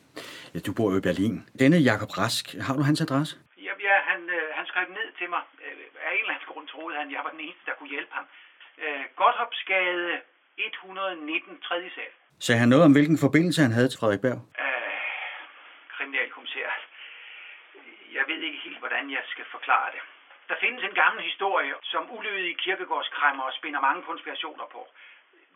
ja. 0.55 0.59
Du 0.67 0.73
bor 0.79 0.89
jo 0.93 0.97
i 1.03 1.05
Berlin. 1.09 1.35
Denne 1.61 1.79
Jakob 1.91 2.11
Rask, 2.21 2.45
har 2.67 2.75
du 2.79 2.83
hans 2.91 3.01
adresse? 3.07 3.35
Ja, 3.67 3.73
ja 3.89 3.97
han, 4.11 4.21
øh, 4.37 4.47
han 4.59 4.65
skrev 4.71 4.87
ned 4.99 5.09
til 5.19 5.29
mig. 5.35 5.43
Af 6.07 6.11
en 6.17 6.23
eller 6.25 6.35
anden 6.35 6.49
grund 6.53 6.67
troede 6.73 6.95
han, 7.01 7.07
jeg 7.15 7.21
var 7.27 7.33
den 7.37 7.43
eneste, 7.47 7.65
der 7.69 7.75
kunne 7.79 7.93
hjælpe 7.97 8.13
ham. 8.19 8.27
Godthopsgade 9.21 10.07
119, 10.59 11.61
3. 11.69 11.91
sal. 11.97 12.13
Sagde 12.47 12.59
han 12.63 12.69
noget 12.69 12.85
om, 12.85 12.93
hvilken 12.93 13.19
forbindelse 13.27 13.63
han 13.63 13.73
havde 13.73 13.89
til 13.89 13.99
Frederik 14.01 14.23
Berg? 14.27 14.41
Øh, 14.63 14.76
kriminalkommissær. 16.07 16.71
Jeg 18.17 18.25
ved 18.31 18.41
ikke 18.47 18.61
helt, 18.67 18.79
hvordan 18.83 19.05
jeg 19.17 19.25
skal 19.33 19.47
forklare 19.57 19.89
det. 19.95 20.03
Der 20.51 20.57
findes 20.65 20.83
en 20.85 20.97
gammel 21.03 21.23
historie, 21.31 21.73
som 21.93 22.03
ulydige 22.17 22.57
kirkegårdskræmmer 22.65 23.47
spinder 23.59 23.81
mange 23.89 24.03
konspirationer 24.11 24.67
på. 24.75 24.83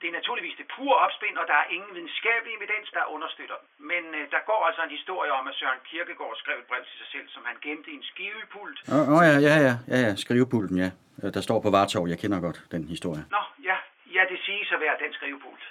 Det 0.00 0.06
er 0.08 0.18
naturligvis 0.20 0.56
det 0.60 0.66
pure 0.76 0.96
opspind, 1.04 1.36
og 1.42 1.46
der 1.50 1.58
er 1.62 1.66
ingen 1.76 1.92
videnskabelig 1.96 2.52
evidens, 2.58 2.88
der 2.96 3.04
understøtter 3.16 3.56
den. 3.60 3.68
Men 3.90 4.02
øh, 4.18 4.24
der 4.34 4.40
går 4.50 4.60
altså 4.68 4.82
en 4.88 4.94
historie 4.98 5.32
om, 5.38 5.44
at 5.50 5.54
Søren 5.60 5.80
Kierkegaard 5.88 6.36
skrev 6.42 6.56
et 6.62 6.68
brev 6.70 6.82
til 6.88 6.96
sig 7.00 7.08
selv, 7.14 7.26
som 7.34 7.42
han 7.50 7.56
gemte 7.64 7.88
i 7.90 7.94
en 8.00 8.06
skivepult. 8.12 8.78
Åh 8.92 8.98
oh, 8.98 9.14
oh, 9.16 9.22
ja, 9.30 9.36
ja, 9.48 9.56
ja, 9.66 9.74
ja, 9.92 9.98
ja, 10.06 10.10
skrivepulten, 10.24 10.76
ja. 10.84 10.90
Øh, 11.22 11.28
Der 11.36 11.42
står 11.48 11.58
på 11.64 11.70
Vartov, 11.76 12.04
jeg 12.12 12.18
kender 12.22 12.38
godt 12.46 12.58
den 12.74 12.82
historie. 12.94 13.22
Nå, 13.36 13.42
ja, 13.70 13.76
ja, 14.16 14.22
det 14.32 14.38
siges 14.46 14.68
at 14.76 14.80
være 14.86 14.96
den 15.04 15.12
skrivepult. 15.18 15.64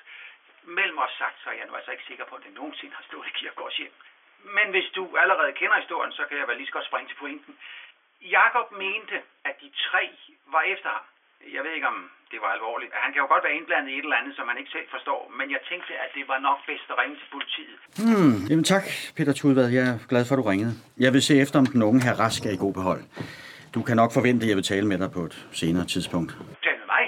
Mellem 0.80 0.98
os 1.06 1.13
sagt, 1.22 1.38
så 1.44 1.48
er 1.52 1.56
jeg 1.60 1.68
nu 1.70 1.74
altså 1.80 1.92
ikke 1.96 2.06
sikker 2.12 2.26
på, 2.30 2.34
at 2.39 2.44
den 2.48 2.54
nogensinde 2.60 2.94
har 3.00 3.06
stået 3.10 3.28
i 3.32 3.34
Kierkegaards 3.39 3.78
hjem. 3.82 3.96
Men 4.58 4.67
hvis 4.73 4.88
du 4.97 5.04
allerede 5.21 5.52
kender 5.60 5.78
historien, 5.84 6.12
så 6.19 6.23
kan 6.30 6.38
jeg 6.39 6.47
vel 6.49 6.58
lige 6.58 6.69
så 6.69 6.75
godt 6.78 6.89
springe 6.89 7.08
til 7.10 7.19
pointen. 7.23 7.54
Jakob 8.38 8.67
mente, 8.86 9.17
at 9.49 9.56
de 9.62 9.69
tre 9.88 10.04
var 10.54 10.63
efter 10.73 10.89
ham. 10.95 11.06
Jeg 11.56 11.62
ved 11.65 11.71
ikke, 11.78 11.88
om 11.93 11.97
det 12.32 12.39
var 12.43 12.52
alvorligt. 12.58 12.91
Han 13.04 13.10
kan 13.13 13.19
jo 13.23 13.28
godt 13.34 13.43
være 13.45 13.56
indblandet 13.60 13.89
i 13.91 13.97
et 13.99 14.06
eller 14.08 14.19
andet, 14.21 14.34
som 14.38 14.45
han 14.52 14.58
ikke 14.62 14.71
selv 14.78 14.88
forstår, 14.95 15.21
men 15.39 15.45
jeg 15.56 15.62
tænkte, 15.71 15.91
at 16.04 16.10
det 16.17 16.23
var 16.32 16.39
nok 16.47 16.60
bedst 16.69 16.88
at 16.93 16.97
ringe 17.02 17.15
til 17.21 17.28
politiet. 17.36 17.78
Hmm, 18.04 18.36
jamen 18.49 18.65
tak, 18.73 18.84
Peter 19.17 19.34
Tudvad. 19.39 19.67
Jeg 19.78 19.86
er 19.93 19.97
glad 20.12 20.23
for, 20.25 20.34
at 20.36 20.39
du 20.41 20.45
ringede. 20.52 20.73
Jeg 21.06 21.12
vil 21.15 21.21
se 21.30 21.34
efter, 21.43 21.56
om 21.63 21.65
den 21.73 21.82
unge 21.89 22.02
her 22.08 22.15
rask 22.23 22.41
er 22.49 22.54
i 22.58 22.60
god 22.65 22.73
behold. 22.80 23.02
Du 23.75 23.82
kan 23.88 23.95
nok 24.02 24.12
forvente, 24.17 24.41
at 24.45 24.49
jeg 24.49 24.58
vil 24.60 24.67
tale 24.73 24.86
med 24.91 24.97
dig 25.04 25.10
på 25.17 25.21
et 25.30 25.36
senere 25.62 25.86
tidspunkt. 25.93 26.32
Tal 26.65 26.78
med 26.82 26.88
mig? 26.95 27.04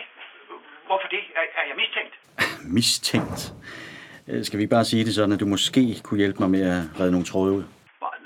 Hvorfor 0.90 1.08
det? 1.16 1.24
Er, 1.40 1.46
er 1.60 1.66
jeg 1.70 1.76
mistænkt? 1.84 2.14
Mistænkt. 2.78 3.42
Øh, 4.30 4.44
Skal 4.46 4.58
vi 4.58 4.64
ikke 4.64 4.76
bare 4.80 4.90
sige 4.92 5.06
det 5.06 5.14
sådan, 5.16 5.32
at 5.36 5.40
du 5.44 5.46
måske 5.56 5.82
kunne 6.04 6.18
hjælpe 6.24 6.40
mig 6.44 6.50
med 6.56 6.64
at 6.76 6.82
redde 7.00 7.12
nogle 7.16 7.26
tråde 7.32 7.52
ud? 7.58 7.64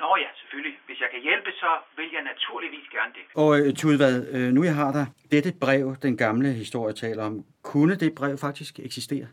Nå 0.04 0.10
ja, 0.24 0.30
selvfølgelig. 0.40 0.76
Hvis 0.88 1.00
jeg 1.04 1.10
kan 1.14 1.22
hjælpe, 1.28 1.50
så 1.64 1.70
vil 1.98 2.10
jeg 2.16 2.24
naturligvis 2.34 2.88
gerne 2.96 3.12
det. 3.18 3.24
Og 3.44 3.50
øh, 3.60 3.74
Tudvad, 3.80 4.16
øh, 4.36 4.48
nu 4.56 4.62
jeg 4.70 4.76
har 4.82 4.92
dig, 5.00 5.06
dette 5.34 5.52
brev, 5.64 5.86
den 6.08 6.18
gamle 6.26 6.50
historie 6.64 6.94
taler 6.94 7.24
om, 7.30 7.34
kunne 7.72 7.96
det 8.04 8.10
brev 8.20 8.36
faktisk 8.48 8.74
eksistere? 8.88 9.28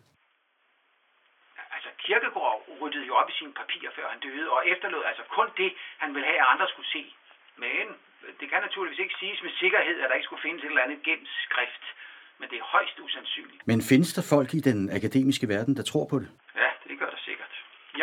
Altså, 1.75 1.91
Kirkegaard 2.05 2.59
ryddede 2.81 3.07
jo 3.11 3.15
op 3.21 3.29
i 3.33 3.35
sine 3.41 3.55
papirer, 3.61 3.91
før 3.99 4.07
han 4.13 4.21
døde, 4.27 4.47
og 4.55 4.61
efterlod 4.73 5.03
altså 5.11 5.25
kun 5.37 5.49
det, 5.61 5.71
han 6.03 6.11
ville 6.15 6.27
have, 6.31 6.41
at 6.45 6.49
andre 6.53 6.67
skulle 6.73 6.91
se. 6.97 7.03
Men 7.65 7.85
det 8.41 8.47
kan 8.51 8.61
naturligvis 8.67 9.01
ikke 9.05 9.17
siges 9.23 9.41
med 9.47 9.53
sikkerhed, 9.63 9.97
at 10.03 10.09
der 10.09 10.17
ikke 10.19 10.29
skulle 10.29 10.47
findes 10.47 10.63
et 10.63 10.69
eller 10.73 10.87
andet 10.87 11.01
gemt 11.09 11.31
skrift. 11.47 11.85
Men 12.43 12.49
det 12.53 12.59
er 12.63 12.67
højst 12.77 12.97
usandsynligt. 13.07 13.61
Men 13.71 13.79
findes 13.91 14.11
der 14.17 14.25
folk 14.35 14.51
i 14.59 14.61
den 14.71 14.81
akademiske 14.99 15.47
verden, 15.55 15.73
der 15.79 15.85
tror 15.91 16.05
på 16.13 16.17
det? 16.23 16.29
Ja, 16.63 16.71
det 16.89 16.95
gør 17.01 17.11
der 17.15 17.21
sikkert. 17.29 17.53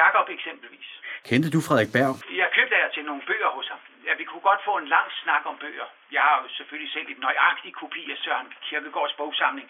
Jakob 0.02 0.26
eksempelvis. 0.38 0.90
Kendte 1.30 1.48
du 1.56 1.60
Frederik 1.68 1.92
Berg? 1.98 2.14
Jeg 2.42 2.50
købte 2.58 2.76
af 2.82 2.88
til 2.96 3.04
nogle 3.10 3.22
bøger 3.30 3.52
hos 3.58 3.68
ham. 3.74 3.82
Ja, 4.08 4.14
vi 4.22 4.26
kunne 4.30 4.46
godt 4.50 4.62
få 4.70 4.74
en 4.84 4.88
lang 4.96 5.08
snak 5.22 5.44
om 5.52 5.56
bøger. 5.64 5.88
Jeg 6.16 6.24
har 6.28 6.36
jo 6.42 6.48
selvfølgelig 6.58 6.92
selv 6.96 7.08
et 7.14 7.20
nøjagtigt 7.26 7.76
kopi 7.82 8.02
af 8.14 8.18
Søren 8.24 8.48
Kierkegaards 8.66 9.16
bogsamling. 9.20 9.68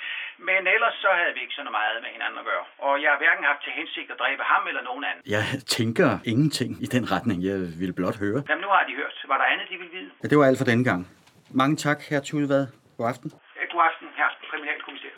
Men 0.50 0.62
ellers 0.76 0.96
så 1.04 1.10
havde 1.20 1.34
vi 1.36 1.42
ikke 1.46 1.56
så 1.60 1.64
meget 1.80 1.98
med 2.06 2.12
hinanden 2.16 2.38
at 2.42 2.46
gøre. 2.52 2.66
Og 2.88 2.94
jeg 3.04 3.10
har 3.14 3.20
hverken 3.24 3.44
haft 3.52 3.62
til 3.66 3.74
hensigt 3.80 4.10
at 4.14 4.18
dræbe 4.24 4.44
ham 4.54 4.64
eller 4.72 4.84
nogen 4.90 5.04
anden. 5.10 5.22
Jeg 5.36 5.44
tænker 5.78 6.10
ingenting 6.34 6.72
i 6.86 6.88
den 6.96 7.04
retning. 7.14 7.38
Jeg 7.50 7.58
vil 7.82 7.92
blot 8.00 8.18
høre. 8.24 8.40
Jamen, 8.50 8.64
nu 8.66 8.70
har 8.76 8.84
de 8.90 8.94
hørt. 9.02 9.16
Var 9.32 9.38
der 9.42 9.48
andet, 9.54 9.66
de 9.72 9.76
ville 9.82 9.94
vide? 9.98 10.10
Ja, 10.22 10.26
det 10.32 10.38
var 10.40 10.46
alt 10.50 10.60
for 10.62 10.68
denne 10.72 10.86
gang. 10.92 11.02
Mange 11.62 11.76
tak, 11.86 12.00
herr 12.10 12.22
Tudvad. 12.28 12.64
God 12.98 13.08
aften. 13.14 13.30
God 13.72 13.82
aften, 13.90 14.08
her 14.20 14.30
kriminalkommissær. 14.50 15.14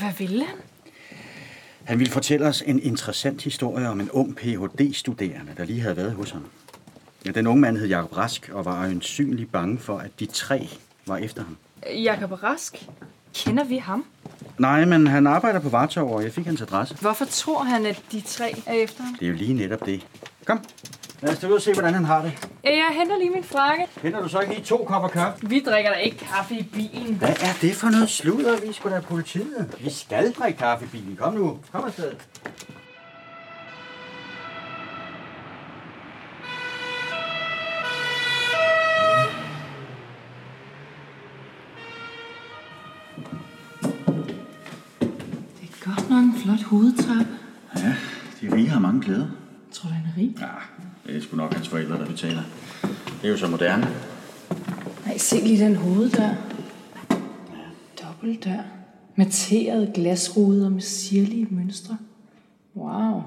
Hvad 0.00 0.12
ville 0.18 0.44
han? 0.44 0.56
Han 1.84 1.98
ville 1.98 2.12
fortælle 2.12 2.46
os 2.46 2.62
en 2.66 2.82
interessant 2.82 3.42
historie 3.42 3.88
om 3.88 4.00
en 4.00 4.10
ung 4.10 4.36
Ph.D.-studerende, 4.36 5.56
der 5.56 5.64
lige 5.64 5.80
havde 5.80 5.96
været 5.96 6.12
hos 6.12 6.30
ham. 6.30 6.44
Ja, 7.26 7.30
den 7.30 7.46
unge 7.46 7.60
mand 7.60 7.76
hed 7.76 7.88
Jacob 7.88 8.16
Rask 8.16 8.50
og 8.52 8.64
var 8.64 8.80
øjensynligt 8.80 9.52
bange 9.52 9.78
for, 9.78 9.98
at 9.98 10.20
de 10.20 10.26
tre 10.26 10.68
var 11.06 11.16
efter 11.16 11.44
ham. 11.44 11.56
Jakob 11.94 12.42
Rask. 12.42 12.86
Kender 13.34 13.64
vi 13.64 13.76
ham? 13.76 14.06
Nej, 14.58 14.84
men 14.84 15.06
han 15.06 15.26
arbejder 15.26 15.60
på 15.60 15.68
Vartov, 15.68 16.14
og 16.14 16.22
jeg 16.22 16.32
fik 16.32 16.46
hans 16.46 16.62
adresse. 16.62 16.96
Hvorfor 17.00 17.24
tror 17.24 17.62
han, 17.64 17.86
at 17.86 18.02
de 18.12 18.20
tre 18.20 18.54
er 18.66 18.72
efter 18.72 19.02
ham? 19.02 19.14
Det 19.14 19.26
er 19.26 19.30
jo 19.30 19.36
lige 19.36 19.54
netop 19.54 19.86
det. 19.86 20.06
Kom, 20.46 20.60
lad 21.20 21.32
os 21.32 21.38
da 21.38 21.46
ud 21.46 21.52
og 21.52 21.62
se, 21.62 21.72
hvordan 21.72 21.94
han 21.94 22.04
har 22.04 22.22
det. 22.22 22.48
Ja, 22.64 22.70
jeg 22.70 22.90
henter 22.98 23.18
lige 23.18 23.30
min 23.30 23.44
frakke. 23.44 23.86
Henter 24.02 24.22
du 24.22 24.28
så 24.28 24.40
ikke 24.40 24.54
lige 24.54 24.64
to 24.64 24.84
kopper 24.84 25.08
kaffe? 25.08 25.48
Vi 25.48 25.60
drikker 25.60 25.90
da 25.90 25.96
ikke 25.96 26.16
kaffe 26.18 26.54
i 26.54 26.62
bilen. 26.62 27.14
Hvad 27.14 27.28
er 27.28 27.52
det 27.60 27.74
for 27.76 27.88
noget 27.90 28.08
sludder? 28.10 28.60
Vi 28.66 28.72
skulle 28.72 28.96
da 28.96 29.00
politiet. 29.00 29.74
Vi 29.80 29.90
skal 29.90 30.32
drikke 30.32 30.58
kaffe 30.58 30.84
i 30.84 30.88
bilen. 30.88 31.16
Kom 31.16 31.34
nu. 31.34 31.58
Kom 31.72 31.84
afsted. 31.84 32.12
Det 45.60 45.68
er 45.70 45.84
godt 45.94 46.10
nok 46.10 46.24
en 46.24 46.34
flot 46.42 46.62
hovedtrappe. 46.62 47.32
Ja, 47.76 47.94
de 48.40 48.54
rige 48.54 48.68
har 48.68 48.80
mange 48.80 49.02
klæder. 49.02 49.26
Tror 49.72 49.88
du, 49.88 49.94
han 49.94 50.04
er 50.06 50.18
rig? 50.20 50.34
Ja, 50.40 50.46
det 51.12 51.18
er 51.18 51.22
sgu 51.22 51.36
nok 51.36 51.54
hans 51.54 51.68
forældre, 51.68 51.98
der 51.98 52.06
betaler. 52.06 52.42
Det 52.82 53.24
er 53.24 53.28
jo 53.28 53.36
så 53.36 53.46
moderne. 53.46 53.88
Nej, 55.06 55.18
se 55.18 55.36
lige 55.36 55.64
den 55.64 55.76
hoveddør. 55.76 56.34
Dobbeltdør. 58.02 58.62
Materede 59.16 59.90
glasruder 59.94 60.68
med 60.68 60.80
sirlige 60.80 61.46
mønstre. 61.50 61.96
Wow. 62.76 63.22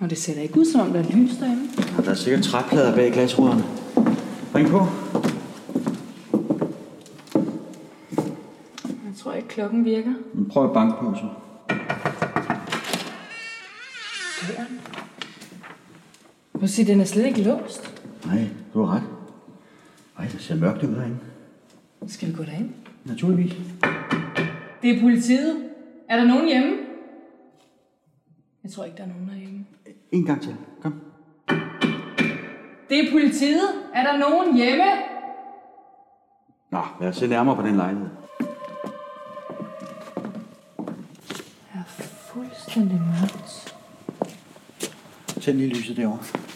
Og 0.00 0.10
det 0.10 0.18
ser 0.18 0.34
da 0.34 0.40
ikke 0.40 0.58
ud, 0.58 0.64
som 0.64 0.80
om 0.80 0.92
der 0.92 1.00
er 1.00 1.10
lys 1.10 1.36
derinde. 1.36 1.68
Og 1.98 2.04
der 2.04 2.10
er 2.10 2.14
sikkert 2.14 2.44
træplader 2.44 2.94
bag 2.94 3.12
glasruderne. 3.12 3.64
Ring 4.54 4.68
på. 4.68 4.86
Jeg 8.84 9.14
tror 9.16 9.32
ikke, 9.32 9.48
klokken 9.48 9.84
virker. 9.84 10.12
Men 10.34 10.48
prøv 10.48 10.64
at 10.64 10.72
banke 10.72 10.96
på, 11.00 11.14
så. 11.14 11.43
At 16.64 16.70
sige, 16.70 16.92
den 16.92 17.00
er 17.00 17.04
slet 17.04 17.26
ikke 17.26 17.42
låst. 17.42 18.02
Nej, 18.26 18.48
du 18.74 18.82
har 18.82 18.96
ret. 18.96 19.02
Ej, 20.18 20.24
det 20.32 20.40
ser 20.40 20.54
mørkt 20.54 20.82
ud 20.82 20.94
herinde. 20.96 21.18
Skal 22.06 22.28
vi 22.28 22.34
gå 22.34 22.42
derind? 22.42 22.70
Naturligvis. 23.04 23.52
Det 24.82 24.96
er 24.96 25.00
politiet. 25.00 25.70
Er 26.08 26.16
der 26.16 26.24
nogen 26.24 26.48
hjemme? 26.48 26.76
Jeg 28.64 28.72
tror 28.72 28.84
ikke, 28.84 28.96
der 28.96 29.02
er 29.02 29.08
nogen 29.08 29.28
derhjemme. 29.28 29.64
En 30.12 30.24
gang 30.24 30.42
til. 30.42 30.56
Kom. 30.82 31.00
Det 32.88 32.98
er 33.00 33.12
politiet. 33.12 33.68
Er 33.94 34.02
der 34.02 34.18
nogen 34.18 34.56
hjemme? 34.56 34.84
Nå, 36.70 36.80
lad 37.00 37.08
os 37.08 37.16
se 37.16 37.26
nærmere 37.26 37.56
på 37.56 37.62
den 37.62 37.76
lejlighed. 37.76 38.08
Det 38.38 38.46
er 41.74 41.84
fuldstændig 42.32 43.00
mørkt. 43.00 43.74
Tænd 45.40 45.58
lige 45.58 45.74
lyset 45.74 45.96
derovre. 45.96 46.53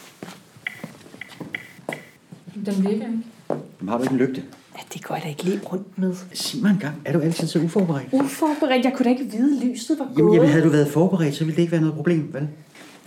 Den 2.74 2.82
virker 2.84 3.06
ikke. 3.06 3.22
Jamen, 3.50 3.88
har 3.88 3.96
du 3.96 4.02
ikke 4.02 4.12
en 4.12 4.18
lygte? 4.18 4.44
Ja, 4.76 4.80
det 4.94 5.04
går 5.04 5.14
jeg 5.14 5.24
da 5.24 5.28
ikke 5.28 5.42
lige 5.42 5.60
rundt 5.72 5.98
med. 5.98 6.14
Sig 6.32 6.62
mig 6.62 6.70
en 6.70 6.78
gang, 6.78 6.94
er 7.04 7.12
du 7.12 7.20
altid 7.20 7.48
så 7.48 7.58
uforberedt? 7.58 8.12
Uforberedt. 8.12 8.84
Jeg 8.84 8.92
kunne 8.96 9.04
da 9.04 9.10
ikke 9.10 9.24
vide, 9.24 9.66
lyset 9.66 9.98
var 9.98 10.04
gået. 10.04 10.18
Jamen, 10.18 10.34
jamen, 10.34 10.48
havde 10.48 10.64
du 10.64 10.68
været 10.68 10.88
forberedt, 10.88 11.34
så 11.34 11.44
ville 11.44 11.56
det 11.56 11.62
ikke 11.62 11.72
være 11.72 11.80
noget 11.80 11.96
problem, 11.96 12.34
vel? 12.34 12.48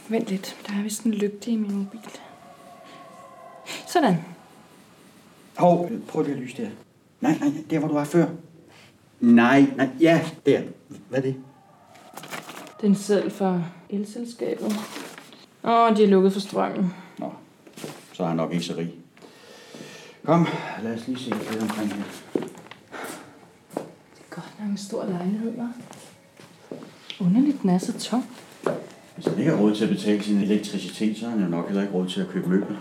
Vent 0.10 0.28
lidt. 0.28 0.56
Der 0.68 0.74
er 0.74 0.84
vist 0.84 1.04
en 1.04 1.14
lygte 1.14 1.52
i 1.52 1.56
min 1.56 1.76
mobil. 1.76 2.10
Sådan. 3.88 4.18
Hov, 5.58 5.92
prøv 6.08 6.24
lige 6.24 6.34
at 6.36 6.42
lyse 6.42 6.58
der. 6.58 6.70
Nej, 7.22 7.38
nej, 7.40 7.52
der 7.70 7.80
hvor 7.80 7.88
du 7.88 7.94
var 7.94 8.04
før. 8.04 8.26
Nej, 9.20 9.66
nej, 9.76 9.90
ja, 10.00 10.22
der. 10.46 10.62
Hvad 11.10 11.20
er 11.20 11.24
det? 11.24 11.36
Den 12.82 12.96
selv 12.96 13.32
fra 13.32 13.64
elselskabet. 13.90 14.76
Åh, 15.64 15.98
de 15.98 16.04
er 16.04 16.08
lukket 16.08 16.34
for 16.34 16.40
strømmen. 16.40 16.94
Nå, 17.20 17.32
så 18.14 18.24
er 18.24 18.28
han 18.28 18.38
nok 18.38 18.54
ikke 18.54 18.66
så 18.66 18.74
rig. 18.78 18.94
Kom, 20.26 20.48
lad 20.84 20.96
os 20.96 21.08
lige 21.08 21.20
se 21.20 21.30
lidt 21.30 21.62
omkring 21.62 21.94
her. 21.94 22.04
Det 22.34 22.42
er 24.20 24.36
godt 24.36 24.60
nok 24.60 24.70
en 24.70 24.78
stor 24.78 25.06
lejlighed, 25.06 25.54
hva'? 25.54 25.82
Underligt, 27.20 27.62
den 27.62 27.70
er 27.70 27.78
så 27.78 28.00
tom. 28.00 28.24
Hvis 29.16 29.26
han 29.26 29.38
ikke 29.38 29.52
har 29.52 29.58
råd 29.58 29.76
til 29.76 29.84
at 29.84 29.90
betale 29.90 30.24
sin 30.24 30.38
elektricitet, 30.38 31.18
så 31.18 31.26
har 31.26 31.32
han 31.32 31.42
jo 31.42 31.48
nok 31.48 31.66
heller 31.68 31.82
ikke 31.82 31.94
råd 31.94 32.10
til 32.10 32.22
at 32.22 32.28
købe 32.28 32.50
møbler. 32.50 32.78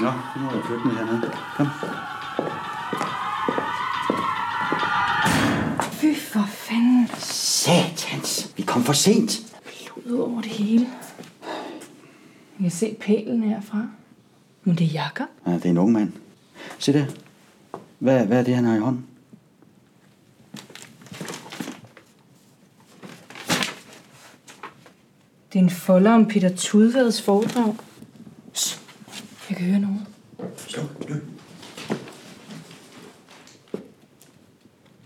Nå, 0.00 0.12
nu 0.36 0.48
er 0.48 0.54
jeg 0.54 0.62
køkkenet 0.62 0.96
hernede. 0.96 1.32
Kom. 1.56 1.66
Fy 5.92 6.14
for 6.18 6.46
fanden. 6.48 7.08
Satans, 7.18 8.52
vi 8.56 8.62
kom 8.62 8.82
for 8.82 8.92
sent. 8.92 9.56
Blod 10.06 10.20
over 10.20 10.40
det 10.40 10.50
hele. 10.50 10.88
Jeg 11.42 12.60
kan 12.60 12.70
se 12.70 12.96
pælen 13.00 13.42
herfra. 13.42 13.86
Men 14.64 14.78
det 14.78 14.84
er 14.86 14.92
Jakob. 14.92 15.26
Ja, 15.46 15.52
det 15.52 15.64
er 15.64 15.70
en 15.70 15.78
ung 15.78 15.92
mand. 15.92 16.12
Se 16.78 16.92
der. 16.92 17.06
Hvad, 17.98 18.26
hvad 18.26 18.38
er 18.38 18.42
det, 18.42 18.54
han 18.54 18.64
har 18.64 18.76
i 18.76 18.78
hånden? 18.78 19.06
Det 25.52 25.58
er 25.58 25.62
en 25.62 25.70
folder 25.70 26.10
om 26.12 26.26
Peter 26.26 26.56
Tudvads 26.56 27.22
foredrag. 27.22 27.74
Shh. 28.54 28.80
Jeg 29.48 29.56
kan 29.56 29.66
høre 29.66 29.78
noget. 29.80 30.06
Sluk, 30.56 30.84
sluk. 31.06 31.20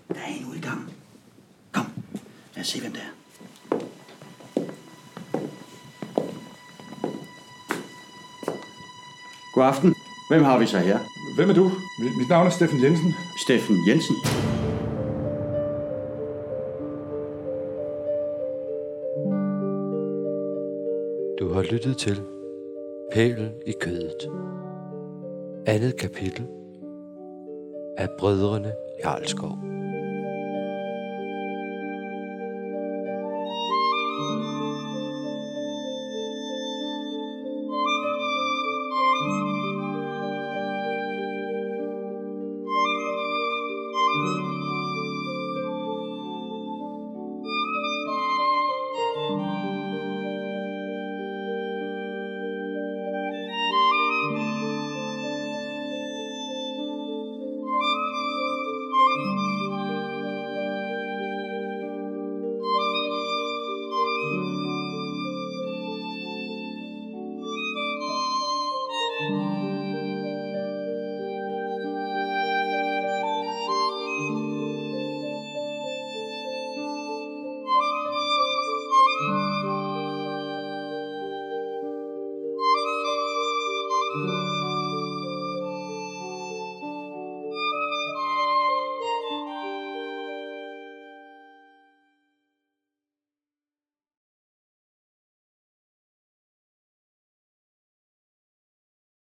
Der 0.09 0.15
er 0.15 0.27
en 0.27 0.47
ude 0.47 0.59
i 0.59 0.61
gangen. 0.61 0.89
Kom, 1.73 1.87
lad 2.55 2.61
os 2.61 2.67
se, 2.67 2.81
hvem 2.81 2.93
det 2.93 3.01
er. 3.01 3.26
God 9.57 9.65
aften. 9.65 9.95
Hvem 10.31 10.43
har 10.43 10.59
vi 10.59 10.67
så 10.67 10.79
her? 10.79 10.99
Hvem 11.37 11.51
er 11.51 11.55
du? 11.55 11.71
Mit, 12.19 12.29
navn 12.29 12.47
er 12.47 12.51
Steffen 12.51 12.83
Jensen. 12.83 13.15
Steffen 13.45 13.77
Jensen. 13.89 14.17
Du 21.39 21.53
har 21.55 21.63
lyttet 21.73 21.97
til 21.97 22.23
Pælen 23.13 23.51
i 23.67 23.73
kødet. 23.81 24.31
Andet 25.67 25.97
kapitel 25.97 26.47
af 27.97 28.09
Brødrene 28.19 28.73
Jarlskov. 29.05 29.76